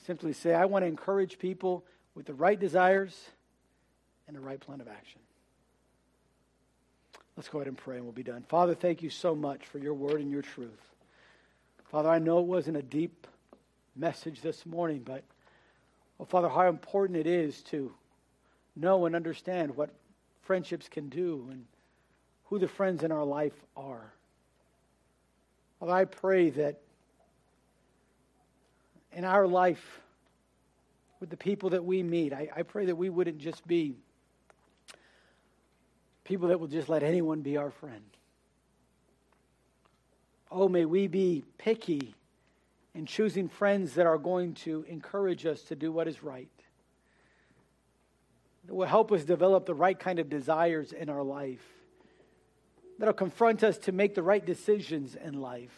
Simply 0.06 0.32
say, 0.32 0.54
I 0.54 0.64
want 0.64 0.84
to 0.84 0.86
encourage 0.86 1.38
people 1.38 1.84
with 2.14 2.26
the 2.26 2.32
right 2.34 2.58
desires 2.58 3.28
and 4.26 4.36
the 4.36 4.40
right 4.40 4.58
plan 4.58 4.80
of 4.80 4.88
action. 4.88 5.20
Let's 7.36 7.48
go 7.48 7.58
ahead 7.58 7.68
and 7.68 7.76
pray 7.76 7.96
and 7.96 8.04
we'll 8.04 8.12
be 8.12 8.22
done. 8.22 8.44
Father, 8.48 8.74
thank 8.74 9.02
you 9.02 9.10
so 9.10 9.34
much 9.34 9.66
for 9.66 9.78
your 9.78 9.94
word 9.94 10.20
and 10.20 10.30
your 10.30 10.42
truth. 10.42 10.80
Father, 11.90 12.08
I 12.08 12.18
know 12.18 12.38
it 12.38 12.46
wasn't 12.46 12.76
a 12.76 12.82
deep 12.82 13.26
message 13.96 14.40
this 14.40 14.64
morning, 14.64 15.02
but, 15.04 15.24
oh, 16.18 16.24
Father, 16.24 16.48
how 16.48 16.68
important 16.68 17.18
it 17.18 17.26
is 17.26 17.62
to 17.64 17.92
know 18.76 19.06
and 19.06 19.16
understand 19.16 19.76
what 19.76 19.90
friendships 20.42 20.88
can 20.88 21.08
do 21.08 21.48
and 21.50 21.64
who 22.44 22.58
the 22.58 22.68
friends 22.68 23.02
in 23.02 23.12
our 23.12 23.24
life 23.24 23.54
are. 23.76 24.12
I 25.88 26.04
pray 26.04 26.50
that 26.50 26.80
in 29.12 29.24
our 29.24 29.46
life, 29.46 30.00
with 31.20 31.30
the 31.30 31.36
people 31.36 31.70
that 31.70 31.84
we 31.84 32.02
meet, 32.02 32.32
I, 32.32 32.48
I 32.54 32.62
pray 32.62 32.86
that 32.86 32.96
we 32.96 33.08
wouldn't 33.08 33.38
just 33.38 33.66
be 33.66 33.94
people 36.24 36.48
that 36.48 36.60
will 36.60 36.68
just 36.68 36.88
let 36.88 37.02
anyone 37.02 37.40
be 37.40 37.56
our 37.56 37.70
friend. 37.70 38.04
Oh, 40.50 40.68
may 40.68 40.84
we 40.84 41.06
be 41.06 41.44
picky 41.58 42.14
in 42.94 43.06
choosing 43.06 43.48
friends 43.48 43.94
that 43.94 44.06
are 44.06 44.18
going 44.18 44.54
to 44.54 44.84
encourage 44.88 45.46
us 45.46 45.62
to 45.62 45.76
do 45.76 45.92
what 45.92 46.08
is 46.08 46.22
right, 46.22 46.50
that 48.66 48.74
will 48.74 48.86
help 48.86 49.12
us 49.12 49.24
develop 49.24 49.66
the 49.66 49.74
right 49.74 49.98
kind 49.98 50.18
of 50.18 50.28
desires 50.28 50.92
in 50.92 51.08
our 51.08 51.22
life 51.22 51.64
that'll 53.00 53.14
confront 53.14 53.64
us 53.64 53.78
to 53.78 53.92
make 53.92 54.14
the 54.14 54.22
right 54.22 54.44
decisions 54.44 55.16
in 55.16 55.40
life 55.40 55.74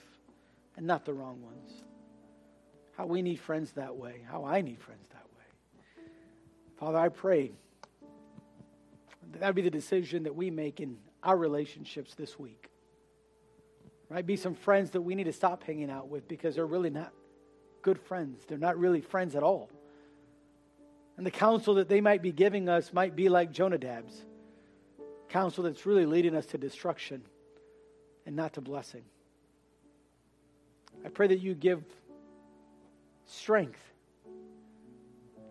and 0.76 0.84
not 0.84 1.04
the 1.04 1.14
wrong 1.14 1.40
ones. 1.40 1.82
How 2.96 3.06
we 3.06 3.22
need 3.22 3.38
friends 3.38 3.70
that 3.72 3.94
way, 3.96 4.22
how 4.28 4.44
I 4.44 4.60
need 4.60 4.80
friends 4.80 5.06
that 5.10 5.24
way. 5.36 6.04
Father, 6.78 6.98
I 6.98 7.08
pray 7.08 7.52
that 9.30 9.40
that 9.40 9.54
be 9.54 9.62
the 9.62 9.70
decision 9.70 10.24
that 10.24 10.34
we 10.34 10.50
make 10.50 10.80
in 10.80 10.98
our 11.22 11.36
relationships 11.36 12.14
this 12.16 12.40
week. 12.40 12.68
Might 14.10 14.26
be 14.26 14.36
some 14.36 14.56
friends 14.56 14.90
that 14.90 15.00
we 15.00 15.14
need 15.14 15.24
to 15.24 15.32
stop 15.32 15.62
hanging 15.62 15.90
out 15.90 16.08
with 16.08 16.26
because 16.26 16.56
they're 16.56 16.66
really 16.66 16.90
not 16.90 17.12
good 17.82 18.00
friends. 18.00 18.44
They're 18.48 18.58
not 18.58 18.76
really 18.76 19.00
friends 19.00 19.36
at 19.36 19.44
all. 19.44 19.70
And 21.16 21.24
the 21.24 21.30
counsel 21.30 21.74
that 21.74 21.88
they 21.88 22.00
might 22.00 22.20
be 22.20 22.32
giving 22.32 22.68
us 22.68 22.92
might 22.92 23.14
be 23.14 23.28
like 23.28 23.52
Jonadab's 23.52 24.24
counsel 25.32 25.64
that's 25.64 25.86
really 25.86 26.04
leading 26.04 26.36
us 26.36 26.44
to 26.44 26.58
destruction 26.58 27.22
and 28.26 28.36
not 28.36 28.52
to 28.52 28.60
blessing. 28.60 29.02
I 31.04 31.08
pray 31.08 31.26
that 31.28 31.40
you 31.40 31.54
give 31.54 31.82
strength 33.26 33.80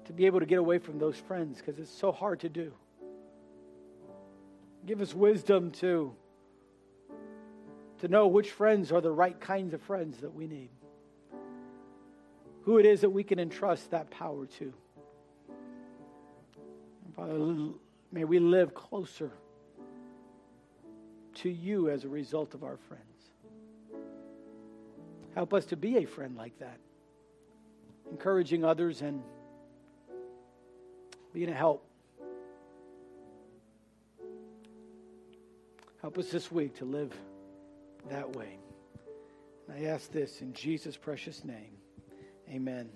to 0.06 0.14
be 0.14 0.28
able 0.28 0.40
to 0.40 0.46
get 0.46 0.60
away 0.60 0.78
from 0.78 1.00
those 1.00 1.18
friends 1.18 1.58
because 1.58 1.80
it's 1.80 1.92
so 1.92 2.12
hard 2.12 2.42
to 2.42 2.50
do. 2.50 2.72
Give 4.86 5.02
us 5.02 5.16
wisdom 5.16 5.72
to, 5.72 6.14
to 8.00 8.08
know 8.08 8.28
which 8.28 8.52
friends 8.52 8.92
are 8.92 9.02
the 9.02 9.12
right 9.12 9.40
kinds 9.40 9.74
of 9.74 9.82
friends 9.82 10.20
that 10.20 10.34
we 10.34 10.46
need. 10.46 10.70
Who 12.64 12.78
it 12.78 12.86
is 12.86 13.02
that 13.02 13.10
we 13.10 13.24
can 13.24 13.40
entrust 13.40 13.90
that 13.92 14.12
power 14.12 14.46
to. 14.46 14.74
Father, 17.16 17.74
may 18.12 18.24
we 18.24 18.38
live 18.38 18.76
closer 18.76 19.32
to 21.36 21.50
you 21.50 21.90
as 21.90 22.04
a 22.04 22.10
result 22.10 22.54
of 22.54 22.64
our 22.64 22.78
friends. 22.78 23.06
Help 25.36 25.54
us 25.54 25.66
to 25.68 25.78
be 25.78 25.98
a 25.98 26.06
friend 26.06 26.36
like 26.36 26.58
that, 26.60 26.78
encouraging 28.10 28.66
others 28.66 29.02
and 29.02 29.22
being 31.34 31.50
a 31.50 31.54
help. 31.54 31.86
Help 36.02 36.18
us 36.18 36.30
this 36.30 36.52
week 36.52 36.76
to 36.78 36.86
live 36.86 37.14
that 38.10 38.36
way. 38.36 38.58
And 39.68 39.78
I 39.78 39.90
ask 39.90 40.12
this 40.12 40.42
in 40.42 40.54
Jesus' 40.54 40.98
precious 40.98 41.46
name. 41.46 41.78
Amen. 42.50 42.90